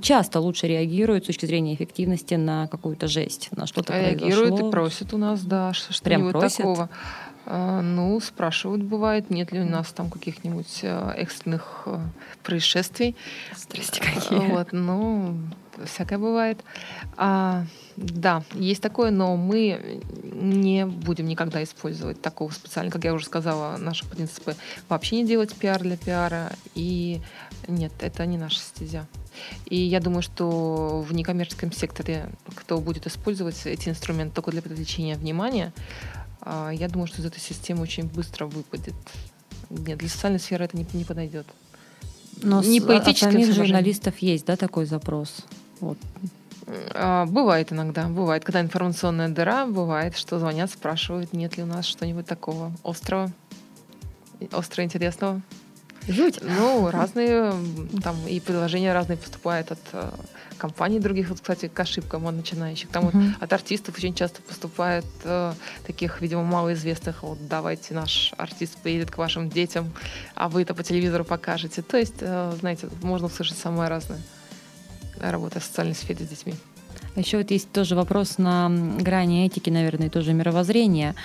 часто 0.02 0.40
лучше 0.40 0.66
реагирует 0.66 1.24
с 1.24 1.26
точки 1.28 1.46
зрения 1.46 1.74
эффективности 1.74 2.34
на 2.34 2.66
какую-то 2.66 3.06
жесть, 3.06 3.48
на 3.52 3.66
что-то 3.66 3.98
Реагирует 3.98 4.60
и 4.60 4.70
просит 4.70 5.14
у 5.14 5.18
нас, 5.18 5.42
да, 5.42 5.72
что-нибудь 5.72 6.32
такого. 6.32 6.88
А, 7.46 7.80
ну, 7.80 8.20
спрашивают, 8.20 8.82
бывает, 8.82 9.30
нет 9.30 9.50
ли 9.52 9.60
у 9.60 9.64
нас 9.64 9.92
там 9.92 10.10
каких-нибудь 10.10 10.80
э, 10.82 11.12
экстренных 11.16 11.82
э, 11.86 11.98
происшествий. 12.42 13.16
Здрасте, 13.56 14.00
какие. 14.00 14.38
Вот, 14.50 14.68
ну, 14.72 15.36
всякое 15.84 16.18
бывает. 16.18 16.62
А, 17.16 17.64
да, 18.00 18.42
есть 18.54 18.80
такое, 18.80 19.10
но 19.10 19.36
мы 19.36 20.00
не 20.22 20.86
будем 20.86 21.26
никогда 21.26 21.62
использовать 21.62 22.22
такого 22.22 22.50
специально, 22.50 22.90
как 22.90 23.04
я 23.04 23.12
уже 23.12 23.26
сказала, 23.26 23.76
наши 23.76 24.06
принципы 24.06 24.56
вообще 24.88 25.16
не 25.16 25.26
делать 25.26 25.54
пиар 25.54 25.82
для 25.82 25.98
пиара. 25.98 26.50
И 26.74 27.20
нет, 27.68 27.92
это 28.00 28.24
не 28.24 28.38
наша 28.38 28.58
стезя. 28.58 29.06
И 29.66 29.76
я 29.76 30.00
думаю, 30.00 30.22
что 30.22 31.04
в 31.06 31.12
некоммерческом 31.12 31.72
секторе, 31.72 32.30
кто 32.54 32.78
будет 32.80 33.06
использовать 33.06 33.66
эти 33.66 33.90
инструменты 33.90 34.34
только 34.34 34.50
для 34.50 34.62
привлечения 34.62 35.16
внимания, 35.16 35.74
а, 36.40 36.70
я 36.70 36.88
думаю, 36.88 37.06
что 37.06 37.20
из 37.20 37.26
этой 37.26 37.40
системы 37.40 37.82
очень 37.82 38.04
быстро 38.04 38.46
выпадет. 38.46 38.94
Нет, 39.68 39.98
для 39.98 40.08
социальной 40.08 40.40
сферы 40.40 40.64
это 40.64 40.74
не, 40.74 40.86
не 40.94 41.04
подойдет. 41.04 41.46
Но 42.42 42.62
не 42.62 42.80
с, 42.80 42.82
по 42.82 42.96
этическим 42.96 43.28
от 43.28 43.32
самих 43.34 43.52
журналистов 43.54 44.18
есть, 44.20 44.46
да, 44.46 44.56
такой 44.56 44.86
запрос? 44.86 45.44
Вот. 45.80 45.98
А, 46.94 47.26
бывает 47.26 47.72
иногда, 47.72 48.08
бывает, 48.08 48.44
когда 48.44 48.60
информационная 48.60 49.28
дыра, 49.28 49.66
бывает, 49.66 50.16
что 50.16 50.38
звонят, 50.38 50.70
спрашивают, 50.70 51.32
нет 51.32 51.56
ли 51.56 51.62
у 51.62 51.66
нас 51.66 51.86
что-нибудь 51.86 52.26
такого 52.26 52.72
острого, 52.84 53.30
остро 54.52 54.84
интересного. 54.84 55.40
Жуть. 56.08 56.40
Ну, 56.42 56.90
разные, 56.90 57.52
там 58.02 58.16
и 58.26 58.40
предложения 58.40 58.92
разные 58.92 59.18
поступают 59.18 59.70
от 59.70 59.78
э, 59.92 60.10
компаний 60.56 60.98
других. 60.98 61.28
Вот, 61.28 61.40
кстати, 61.40 61.68
к 61.68 61.78
ошибкам 61.78 62.26
от 62.26 62.34
начинающих. 62.34 62.88
Там 62.88 63.08
uh-huh. 63.08 63.12
вот 63.12 63.42
от 63.42 63.52
артистов 63.52 63.96
очень 63.98 64.14
часто 64.14 64.40
поступает 64.40 65.04
э, 65.24 65.52
таких, 65.86 66.22
видимо, 66.22 66.42
малоизвестных. 66.42 67.22
Вот 67.22 67.46
давайте 67.46 67.92
наш 67.94 68.32
артист 68.38 68.78
приедет 68.78 69.10
к 69.10 69.18
вашим 69.18 69.50
детям, 69.50 69.92
а 70.34 70.48
вы 70.48 70.62
это 70.62 70.74
по 70.74 70.82
телевизору 70.82 71.24
покажете. 71.24 71.82
То 71.82 71.98
есть, 71.98 72.16
э, 72.20 72.52
знаете, 72.58 72.88
можно 73.02 73.26
услышать 73.26 73.58
самое 73.58 73.90
разное. 73.90 74.20
Работа 75.20 75.60
в 75.60 75.64
социальной 75.64 75.94
сфере 75.94 76.24
с 76.24 76.28
детьми. 76.28 76.54
Еще 77.16 77.38
вот 77.38 77.50
есть 77.50 77.72
тоже 77.72 77.96
вопрос 77.96 78.38
на 78.38 78.70
грани 79.00 79.44
этики, 79.46 79.68
наверное, 79.68 80.06
и 80.06 80.10
тоже 80.10 80.32
мировоззрения. 80.32 81.16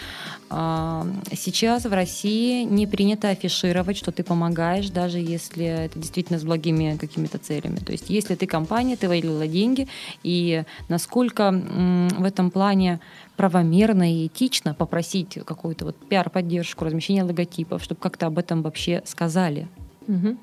А, 0.50 1.06
сейчас 1.32 1.86
в 1.86 1.94
России 1.94 2.64
не 2.64 2.88
принято 2.88 3.30
афишировать, 3.30 3.96
что 3.96 4.12
ты 4.12 4.24
помогаешь, 4.24 4.90
даже 4.90 5.20
если 5.20 5.66
это 5.66 6.00
действительно 6.00 6.40
с 6.40 6.44
благими 6.44 6.98
какими-то 7.00 7.38
целями. 7.38 7.78
То 7.78 7.92
есть 7.92 8.10
если 8.10 8.34
ты 8.34 8.48
компания, 8.48 8.96
ты 8.96 9.08
выделила 9.08 9.48
деньги, 9.48 9.88
и 10.24 10.64
насколько 10.90 11.52
в 11.52 12.24
этом 12.24 12.50
плане 12.50 13.00
правомерно 13.38 14.12
и 14.12 14.28
этично 14.28 14.74
попросить 14.74 15.38
какую-то 15.46 15.86
вот 15.86 15.98
пиар-поддержку, 16.10 16.86
размещение 16.86 17.24
логотипов, 17.24 17.84
чтобы 17.84 18.02
как-то 18.02 18.26
об 18.26 18.40
этом 18.40 18.64
вообще 18.64 19.04
сказали? 19.06 19.68
Угу. 20.08 20.38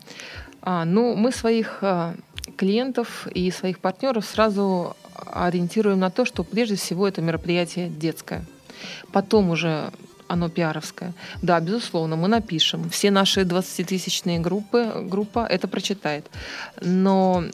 А, 0.62 0.84
ну, 0.84 1.16
мы 1.16 1.32
своих 1.32 1.78
а, 1.82 2.14
клиентов 2.56 3.26
и 3.34 3.50
своих 3.50 3.78
партнеров 3.78 4.24
сразу 4.24 4.96
ориентируем 5.14 5.98
на 5.98 6.10
то, 6.10 6.24
что 6.24 6.44
прежде 6.44 6.76
всего 6.76 7.06
это 7.06 7.20
мероприятие 7.20 7.88
детское. 7.88 8.44
Потом 9.12 9.50
уже 9.50 9.90
оно 10.28 10.48
пиаровское. 10.48 11.12
Да, 11.42 11.60
безусловно, 11.60 12.16
мы 12.16 12.28
напишем. 12.28 12.88
Все 12.88 13.10
наши 13.10 13.42
20-тысячные 13.42 14.40
группы, 14.40 14.92
группа 15.02 15.46
это 15.46 15.68
прочитает. 15.68 16.30
Но 16.80 17.44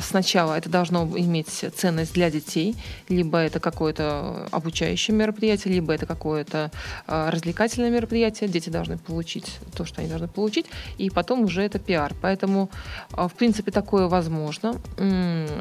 сначала 0.00 0.54
это 0.54 0.68
должно 0.68 1.04
иметь 1.16 1.48
ценность 1.48 2.14
для 2.14 2.30
детей, 2.30 2.76
либо 3.08 3.38
это 3.38 3.60
какое-то 3.60 4.48
обучающее 4.50 5.16
мероприятие, 5.16 5.74
либо 5.74 5.92
это 5.92 6.06
какое-то 6.06 6.70
а, 7.06 7.30
развлекательное 7.30 7.90
мероприятие. 7.90 8.48
Дети 8.48 8.70
должны 8.70 8.98
получить 8.98 9.58
то, 9.76 9.84
что 9.84 10.00
они 10.00 10.10
должны 10.10 10.28
получить, 10.28 10.66
и 10.98 11.10
потом 11.10 11.44
уже 11.44 11.62
это 11.62 11.78
пиар. 11.78 12.14
Поэтому, 12.20 12.70
а, 13.12 13.28
в 13.28 13.34
принципе, 13.34 13.70
такое 13.70 14.08
возможно. 14.08 14.80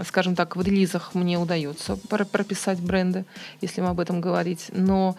Скажем 0.06 0.36
так, 0.36 0.56
в 0.56 0.62
релизах 0.62 1.14
мне 1.14 1.38
удается 1.38 1.98
прописать 2.10 2.80
бренды, 2.80 3.26
если 3.62 3.82
мы 3.82 3.90
об 3.90 4.00
этом 4.00 4.22
говорить, 4.22 4.68
но 4.72 5.16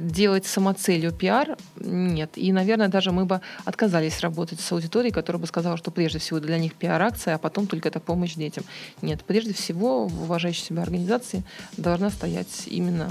делать 0.00 0.46
самоцелью 0.46 1.12
пиар 1.12 1.56
нет. 1.76 2.30
И, 2.36 2.52
наверное, 2.52 2.88
даже 2.88 3.12
мы 3.12 3.24
бы 3.24 3.40
отказались 3.64 4.20
работать 4.20 4.60
с 4.60 4.72
аудиторией, 4.72 5.12
которая 5.12 5.40
бы 5.40 5.46
сказала, 5.46 5.76
что 5.76 5.90
прежде 5.90 6.18
всего 6.18 6.40
для 6.40 6.58
них 6.58 6.74
пиар-акция, 6.74 7.34
а 7.34 7.38
потом 7.38 7.66
только 7.66 7.88
это 7.88 7.97
это 7.98 8.06
помощь 8.06 8.34
детям. 8.34 8.64
Нет, 9.02 9.24
прежде 9.26 9.52
всего 9.52 10.06
в 10.06 10.22
уважающей 10.22 10.62
себя 10.62 10.82
организации 10.82 11.42
должна 11.76 12.10
стоять 12.10 12.64
именно 12.66 13.10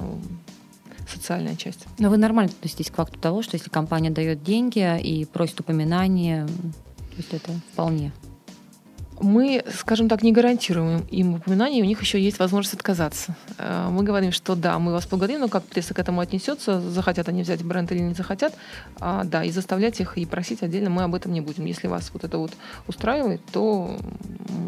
социальная 1.08 1.56
часть. 1.56 1.86
Но 2.00 2.10
вы 2.10 2.18
нормально 2.18 2.52
относитесь 2.52 2.92
к 2.92 2.96
факту 2.96 3.20
того, 3.20 3.42
что 3.42 3.56
если 3.56 3.70
компания 3.70 4.10
дает 4.10 4.44
деньги 4.44 5.00
и 5.02 5.26
просит 5.26 5.60
упоминания, 5.60 6.46
то 6.48 7.18
есть 7.18 7.34
это 7.34 7.52
вполне 7.74 8.12
мы, 9.20 9.64
скажем 9.74 10.10
так, 10.10 10.24
не 10.24 10.32
гарантируем 10.32 11.06
им 11.10 11.36
упоминания, 11.36 11.82
у 11.82 11.86
них 11.86 12.02
еще 12.02 12.22
есть 12.22 12.40
возможность 12.40 12.76
отказаться. 12.76 13.36
Э, 13.58 13.88
мы 13.90 14.04
говорим, 14.04 14.32
что 14.32 14.56
да, 14.56 14.78
мы 14.80 14.92
вас 14.92 15.08
благодарим, 15.08 15.42
но 15.42 15.48
как 15.48 15.64
пресса 15.64 15.94
к 15.94 16.00
этому 16.00 16.22
отнесется, 16.22 16.80
захотят 16.82 17.28
они 17.30 17.44
взять 17.44 17.64
бренд 17.64 17.92
или 17.92 18.00
не 18.00 18.14
захотят, 18.14 18.54
а, 19.00 19.24
да, 19.24 19.44
и 19.44 19.52
заставлять 19.52 20.00
их 20.00 20.18
и 20.18 20.26
просить 20.26 20.64
отдельно 20.64 20.90
мы 20.90 21.04
об 21.04 21.16
этом 21.16 21.34
не 21.34 21.42
будем. 21.42 21.66
Если 21.66 21.88
вас 21.88 22.10
вот 22.14 22.24
это 22.24 22.38
вот 22.38 22.52
устраивает, 22.88 23.42
то 23.52 23.98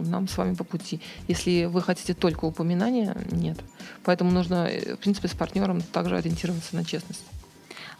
нам 0.06 0.28
с 0.28 0.38
вами 0.38 0.56
по 0.56 0.64
пути. 0.64 1.02
Если 1.28 1.66
вы 1.66 1.82
хотите 1.82 2.14
только 2.14 2.46
упоминания, 2.46 3.16
нет. 3.32 3.58
Поэтому 4.04 4.32
нужно, 4.32 4.68
э, 4.68 4.96
в 4.96 5.00
принципе, 5.00 5.28
с 5.28 5.34
партнером 5.34 5.82
также 5.82 6.18
ориентироваться 6.18 6.76
на 6.76 6.84
честность. 6.84 7.24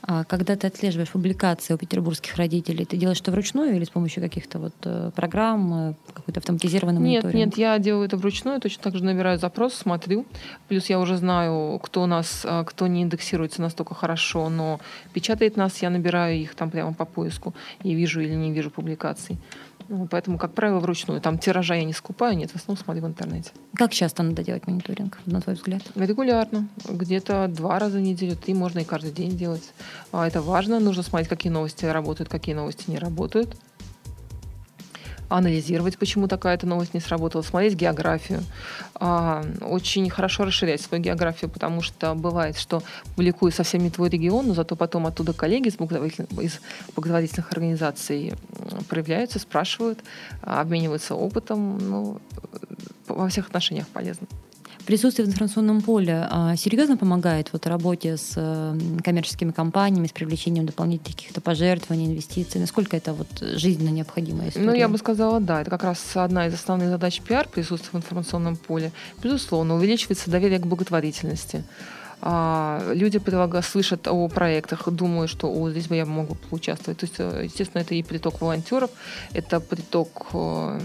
А 0.02 0.24
когда 0.24 0.56
ты 0.56 0.68
отслеживаешь 0.68 1.10
публикации 1.10 1.74
у 1.74 1.78
петербургских 1.78 2.36
родителей, 2.36 2.86
ты 2.86 2.98
делаешь 2.98 3.20
это 3.20 3.32
вручную 3.32 3.76
или 3.76 3.84
с 3.84 3.90
помощью 3.90 4.24
каких-то 4.24 4.60
вот 4.60 4.74
э, 4.86 5.12
программ, 5.16 5.74
э, 5.74 5.94
какой-то 6.14 6.40
автоматизированный 6.40 7.02
нет, 7.02 7.24
мониторинг? 7.24 7.46
Нет, 7.46 7.58
я 7.58 7.78
делаю 7.80 8.06
это 8.06 8.18
вручную, 8.18 8.62
точно 8.62 8.84
так 8.84 8.96
же 8.96 9.04
набираю 9.04 9.38
запрос, 9.38 9.74
смотрю. 9.74 10.26
Плюс 10.68 10.90
я 10.90 11.00
уже 11.00 11.18
знаю, 11.18 11.80
кто 11.84 12.04
у 12.04 12.06
нас, 12.06 12.46
э, 12.46 12.64
кто 12.66 12.88
не 12.88 13.04
индексируется 13.04 13.62
настолько 13.62 13.94
хорошо, 13.94 14.50
но 14.50 14.80
печатает 15.14 15.58
нас, 15.58 15.82
я 15.82 15.90
набираю 15.90 16.38
их 16.38 16.56
там 16.56 16.70
прямо 16.70 16.94
по 16.94 17.06
поиску 17.06 17.54
и 17.84 17.94
вижу 17.94 18.22
или 18.22 18.34
не 18.34 18.52
вижу 18.52 18.72
публикаций. 18.72 19.38
Ну, 19.90 20.08
поэтому, 20.08 20.38
как 20.38 20.54
правило, 20.54 20.80
вручную. 20.80 21.20
Там 21.20 21.40
тиража 21.40 21.74
я 21.74 21.84
не 21.84 21.94
скупаю, 21.94 22.38
нет, 22.38 22.52
в 22.52 22.56
основном 22.56 22.84
смотрю 22.84 23.04
в 23.04 23.08
интернете. 23.08 23.52
Как 23.74 23.92
часто 23.92 24.22
надо 24.22 24.44
делать 24.44 24.68
мониторинг, 24.68 25.18
на 25.26 25.42
твой 25.42 25.56
взгляд? 25.56 25.82
Регулярно. 25.96 26.68
Где-то 26.88 27.48
два 27.48 27.80
раза 27.80 27.98
в 27.98 28.02
неделю, 28.02 28.36
три 28.36 28.54
можно 28.54 28.80
и 28.80 28.84
каждый 28.84 29.12
день 29.12 29.36
делать. 29.36 29.74
А 30.12 30.28
это 30.28 30.42
важно. 30.42 30.80
Нужно 30.80 31.02
смотреть, 31.02 31.28
какие 31.28 31.52
новости 31.52 31.86
работают, 31.86 32.30
какие 32.30 32.54
новости 32.54 32.90
не 32.90 33.00
работают 33.00 33.58
анализировать, 35.30 35.98
почему 35.98 36.28
такая-то 36.28 36.68
новость 36.68 36.94
не 36.94 37.00
сработала, 37.00 37.42
смотреть 37.42 37.76
географию. 37.76 38.44
А, 38.96 39.46
очень 39.62 40.10
хорошо 40.10 40.46
расширять 40.46 40.82
свою 40.82 41.02
географию, 41.04 41.50
потому 41.50 41.82
что 41.82 42.16
бывает, 42.16 42.58
что 42.58 42.84
публикую 43.16 43.52
совсем 43.52 43.82
не 43.82 43.90
твой 43.90 44.10
регион, 44.10 44.48
но 44.48 44.54
зато 44.54 44.76
потом 44.76 45.06
оттуда 45.06 45.34
коллеги 45.34 45.68
из 45.70 45.76
благотворительных, 45.76 46.32
из 46.42 46.60
благотворительных 46.96 47.52
организаций 47.52 48.34
проявляются, 48.90 49.40
спрашивают, 49.40 50.00
обмениваются 50.42 51.16
опытом. 51.16 51.78
Ну, 51.78 52.22
во 53.08 53.30
всех 53.30 53.48
отношениях 53.48 53.88
полезно 53.88 54.28
присутствие 54.90 55.28
в 55.28 55.30
информационном 55.30 55.82
поле 55.82 56.28
а, 56.32 56.56
серьезно 56.56 56.98
помогает 56.98 57.54
вот 57.54 57.68
работе 57.68 58.18
с 58.18 58.34
э, 58.36 58.76
коммерческими 59.04 59.52
компаниями, 59.52 60.08
с 60.08 60.12
привлечением 60.12 60.66
дополнительных 60.66 61.16
каких-то 61.16 61.42
пожертвований, 61.42 62.08
инвестиций? 62.08 62.60
Насколько 62.60 62.98
это 62.98 63.14
вот 63.14 63.28
жизненно 63.40 63.90
необходимая 63.90 64.50
история? 64.50 64.66
Ну, 64.66 64.74
я 64.74 64.88
бы 64.88 64.98
сказала, 64.98 65.40
да. 65.40 65.62
Это 65.62 65.70
как 65.70 65.84
раз 65.84 66.02
одна 66.16 66.48
из 66.48 66.56
основных 66.56 66.90
задач 66.90 67.22
пиар, 67.22 67.48
присутствие 67.48 67.92
в 67.92 67.96
информационном 67.98 68.56
поле. 68.56 68.92
Безусловно, 69.22 69.76
увеличивается 69.76 70.32
доверие 70.32 70.58
к 70.58 70.66
благотворительности. 70.66 71.64
А, 72.22 72.92
люди 72.94 73.22
слышат 73.62 74.08
о 74.08 74.28
проектах, 74.28 74.90
думают, 74.90 75.32
что 75.32 75.48
о, 75.48 75.70
здесь 75.70 75.88
бы 75.88 75.96
я 75.96 76.06
могу 76.06 76.36
поучаствовать. 76.36 77.00
То 77.00 77.06
есть, 77.06 77.16
э, 77.20 77.46
естественно, 77.46 77.82
это 77.82 77.96
и 77.96 78.04
приток 78.04 78.42
волонтеров, 78.42 78.92
это 79.34 79.60
приток 79.60 80.28
э, 80.34 80.80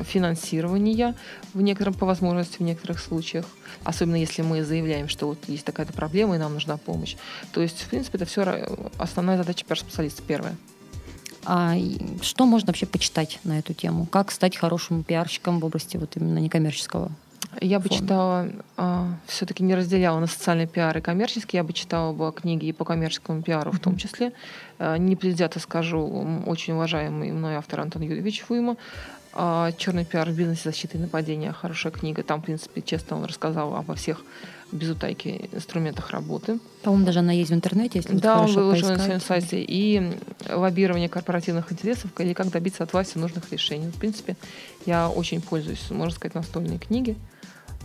финансирования 0.00 1.14
в 1.54 1.62
некотором, 1.62 1.94
по 1.94 2.06
возможности 2.06 2.56
в 2.58 2.62
некоторых 2.62 2.98
случаях. 2.98 3.46
Особенно 3.84 4.16
если 4.16 4.42
мы 4.42 4.64
заявляем, 4.64 5.08
что 5.08 5.28
вот 5.28 5.38
есть 5.46 5.64
такая-то 5.64 5.92
проблема 5.92 6.34
и 6.34 6.38
нам 6.38 6.54
нужна 6.54 6.76
помощь. 6.76 7.16
То 7.52 7.62
есть, 7.62 7.82
в 7.82 7.88
принципе, 7.88 8.18
это 8.18 8.26
все 8.26 8.66
основная 8.98 9.36
задача 9.36 9.64
пиар-специалиста 9.64 10.22
первая. 10.22 10.56
А 11.44 11.74
что 12.22 12.46
можно 12.46 12.68
вообще 12.68 12.86
почитать 12.86 13.40
на 13.44 13.58
эту 13.58 13.72
тему? 13.72 14.06
Как 14.06 14.30
стать 14.30 14.56
хорошим 14.56 15.02
пиарщиком 15.02 15.60
в 15.60 15.64
области 15.64 15.96
вот 15.96 16.16
именно 16.16 16.38
некоммерческого 16.38 17.10
я 17.60 17.78
бы 17.78 17.88
читала, 17.88 18.48
а, 18.76 19.08
все-таки 19.26 19.62
не 19.62 19.74
разделяла 19.74 20.18
на 20.20 20.26
социальный 20.26 20.66
пиар 20.66 20.96
и 20.96 21.00
коммерческий, 21.00 21.56
я 21.56 21.64
бы 21.64 21.72
читала 21.72 22.12
бы 22.12 22.32
книги 22.32 22.66
и 22.66 22.72
по 22.72 22.84
коммерческому 22.84 23.42
пиару 23.42 23.72
в 23.72 23.78
том 23.78 23.96
числе. 23.96 24.32
А, 24.78 24.96
Непредвзято 24.96 25.60
скажу, 25.60 26.42
очень 26.46 26.74
уважаемый 26.74 27.30
мной 27.32 27.54
автор 27.54 27.80
Антон 27.80 28.02
Юрьевич 28.02 28.42
Фуйма. 28.42 28.76
А, 29.34 29.72
Черный 29.72 30.04
пиар 30.04 30.28
в 30.28 30.36
бизнесе 30.36 30.62
защиты 30.64 30.98
и 30.98 31.00
нападения. 31.00 31.52
Хорошая 31.52 31.92
книга. 31.92 32.22
Там, 32.22 32.40
в 32.42 32.44
принципе, 32.44 32.82
честно 32.82 33.16
он 33.16 33.24
рассказал 33.24 33.74
обо 33.74 33.94
всех 33.94 34.22
без 34.72 34.90
утайки 34.90 35.48
инструментах 35.52 36.10
работы. 36.10 36.58
По-моему, 36.82 37.06
даже 37.06 37.18
она 37.20 37.32
есть 37.32 37.50
в 37.50 37.54
интернете, 37.54 37.98
если 37.98 38.16
Да, 38.16 38.40
он 38.40 38.52
выложил 38.52 38.88
на 38.88 38.98
своем 38.98 39.20
сайте. 39.20 39.62
И 39.62 40.16
лоббирование 40.48 41.08
корпоративных 41.08 41.70
интересов 41.72 42.10
или 42.18 42.32
как 42.32 42.50
добиться 42.50 42.82
от 42.82 42.92
власти 42.92 43.18
нужных 43.18 43.52
решений. 43.52 43.88
В 43.88 43.98
принципе, 43.98 44.36
я 44.86 45.08
очень 45.08 45.40
пользуюсь, 45.40 45.90
можно 45.90 46.14
сказать, 46.14 46.34
настольные 46.34 46.78
книги. 46.78 47.16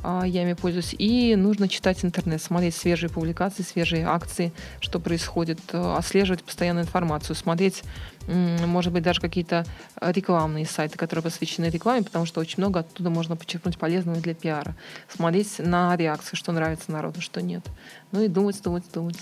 А, 0.04 0.24
я 0.26 0.44
ими 0.44 0.54
пользуюсь. 0.54 0.96
И 0.98 1.36
нужно 1.36 1.68
читать 1.68 2.04
интернет, 2.04 2.42
смотреть 2.42 2.76
свежие 2.76 3.10
публикации, 3.10 3.64
свежие 3.64 4.06
акции, 4.06 4.54
что 4.80 5.00
происходит, 5.00 5.60
э, 5.72 5.96
отслеживать 5.98 6.44
постоянно 6.44 6.82
информацию, 6.82 7.36
смотреть, 7.36 7.84
может 8.28 8.92
быть, 8.92 9.04
даже 9.04 9.22
какие-то 9.22 9.66
рекламные 10.02 10.66
сайты, 10.66 10.98
которые 10.98 11.24
посвящены 11.24 11.66
рекламе, 11.66 12.04
потому 12.04 12.26
что 12.26 12.42
очень 12.42 12.56
много 12.58 12.82
оттуда 12.82 13.10
можно 13.10 13.38
почерпнуть 13.38 13.78
полезного 13.78 14.20
для 14.20 14.34
пиара. 14.34 14.76
Смотреть 15.08 15.60
на 15.60 15.96
реакцию, 15.96 16.36
что 16.36 16.52
нравится 16.52 16.92
народу, 16.92 17.22
что 17.22 17.42
нет. 17.42 17.66
Ну 18.12 18.22
и 18.22 18.28
думать, 18.28 18.62
думать, 18.62 18.84
думать. 18.94 19.18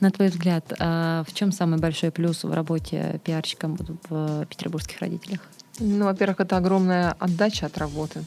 На 0.00 0.10
твой 0.10 0.28
взгляд, 0.28 0.72
а 0.78 1.22
в 1.28 1.34
чем 1.34 1.52
самый 1.52 1.78
большой 1.78 2.10
плюс 2.10 2.44
в 2.44 2.52
работе 2.52 3.20
пиарщиком 3.24 3.76
в 4.08 4.46
петербургских 4.46 5.00
родителях? 5.00 5.40
Ну, 5.78 6.06
во-первых, 6.06 6.40
это 6.40 6.56
огромная 6.56 7.16
отдача 7.18 7.66
от 7.66 7.76
работы 7.78 8.24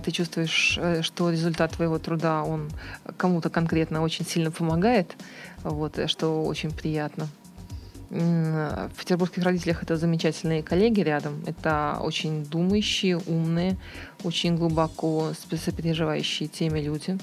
ты 0.00 0.10
чувствуешь, 0.10 0.78
э, 0.80 1.02
что 1.02 1.30
результат 1.30 1.72
твоего 1.72 1.98
труда, 1.98 2.42
он 2.44 2.70
кому-то 3.16 3.50
конкретно 3.50 4.02
очень 4.02 4.26
сильно 4.26 4.50
помогает, 4.50 5.16
вот, 5.62 5.98
э, 5.98 6.06
что 6.06 6.44
очень 6.44 6.70
приятно. 6.70 7.28
В 8.10 8.90
петербургских 8.98 9.42
родителях 9.42 9.82
это 9.82 9.96
замечательные 9.96 10.62
коллеги 10.62 11.00
рядом. 11.00 11.42
Это 11.46 11.96
очень 11.98 12.44
думающие, 12.44 13.16
умные, 13.16 13.78
очень 14.22 14.54
глубоко 14.54 15.32
сопереживающие 15.56 16.46
теме 16.46 16.82
люди. 16.82 17.16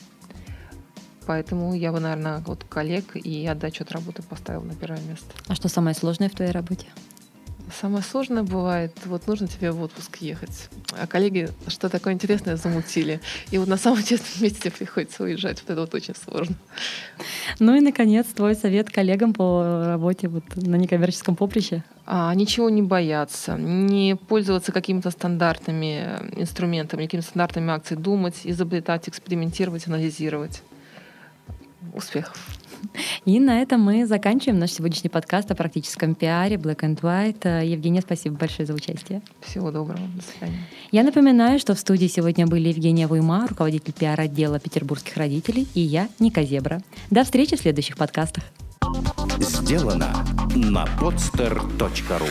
Поэтому 1.28 1.76
я 1.76 1.92
бы, 1.92 2.00
наверное, 2.00 2.40
вот 2.40 2.64
коллег 2.64 3.16
и 3.16 3.46
отдачу 3.46 3.84
от 3.84 3.92
работы 3.92 4.24
поставила 4.24 4.64
на 4.64 4.74
первое 4.74 5.02
место. 5.02 5.28
А 5.48 5.54
что 5.54 5.68
самое 5.68 5.96
сложное 5.96 6.28
в 6.28 6.34
твоей 6.34 6.50
работе? 6.50 6.88
Самое 7.78 8.04
сложное 8.04 8.44
бывает, 8.44 8.96
вот 9.06 9.28
нужно 9.28 9.48
тебе 9.48 9.72
в 9.72 9.82
отпуск 9.82 10.18
ехать, 10.18 10.70
а 10.92 11.08
коллеги 11.08 11.50
что 11.68 11.90
такое 11.90 12.14
интересное 12.14 12.56
замутили. 12.56 13.22
И 13.52 13.58
вот 13.58 13.68
на 13.68 13.78
самом 13.78 14.04
честном 14.04 14.44
месте 14.44 14.72
приходится 14.72 15.24
уезжать. 15.24 15.62
Вот 15.62 15.70
это 15.70 15.82
вот 15.82 15.94
очень 15.94 16.16
сложно. 16.16 16.56
Ну 17.60 17.76
и, 17.76 17.82
наконец, 17.82 18.28
твой 18.28 18.56
совет 18.56 18.90
коллегам 18.90 19.34
по 19.34 19.84
работе 19.86 20.28
вот 20.28 20.44
на 20.56 20.76
некоммерческом 20.76 21.36
поприще? 21.36 21.84
А, 22.06 22.34
ничего 22.34 22.70
не 22.70 22.82
бояться, 22.82 23.56
не 23.56 24.16
пользоваться 24.16 24.72
какими-то 24.72 25.12
стандартными 25.12 26.20
инструментами, 26.38 27.04
какими-то 27.04 27.28
стандартными 27.28 27.72
акциями, 27.72 28.02
думать, 28.02 28.42
изобретать, 28.44 29.08
экспериментировать, 29.10 29.88
анализировать. 29.88 30.64
Успехов! 31.94 32.38
И 33.26 33.39
на 33.39 33.62
этом 33.62 33.82
мы 33.82 34.06
заканчиваем 34.06 34.60
наш 34.60 34.72
сегодняшний 34.72 35.10
подкаст 35.10 35.52
о 35.52 35.56
практическом 35.56 36.15
пиаре 36.15 36.56
Black 36.56 36.80
and 36.80 37.00
White. 37.00 37.65
Евгения, 37.65 38.02
спасибо 38.02 38.38
большое 38.38 38.65
за 38.65 38.74
участие. 38.74 39.22
Всего 39.42 39.72
доброго. 39.72 40.02
До 40.15 40.24
свидания. 40.24 40.60
Я 40.92 41.04
напоминаю, 41.04 41.60
что 41.60 41.76
в 41.76 41.80
студии 41.80 42.08
сегодня 42.08 42.48
были 42.48 42.70
Евгения 42.70 43.08
Вуйма, 43.08 43.48
руководитель 43.48 43.94
пиар-отдела 43.94 44.60
петербургских 44.60 45.18
родителей, 45.18 45.68
и 45.74 45.82
я, 45.82 46.10
Ника 46.20 46.44
Зебра. 46.44 46.82
До 47.10 47.24
встречи 47.24 47.56
в 47.56 47.60
следующих 47.60 47.98
подкастах. 47.98 48.44
Сделано 49.39 50.26
на 50.56 50.86
podster.ru 51.00 52.30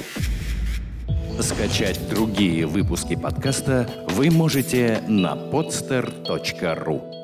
Скачать 1.41 2.01
другие 2.09 2.67
выпуски 2.67 3.15
подкаста 3.15 3.89
вы 4.09 4.31
можете 4.31 5.03
на 5.07 5.37
podster.ru 5.37 7.18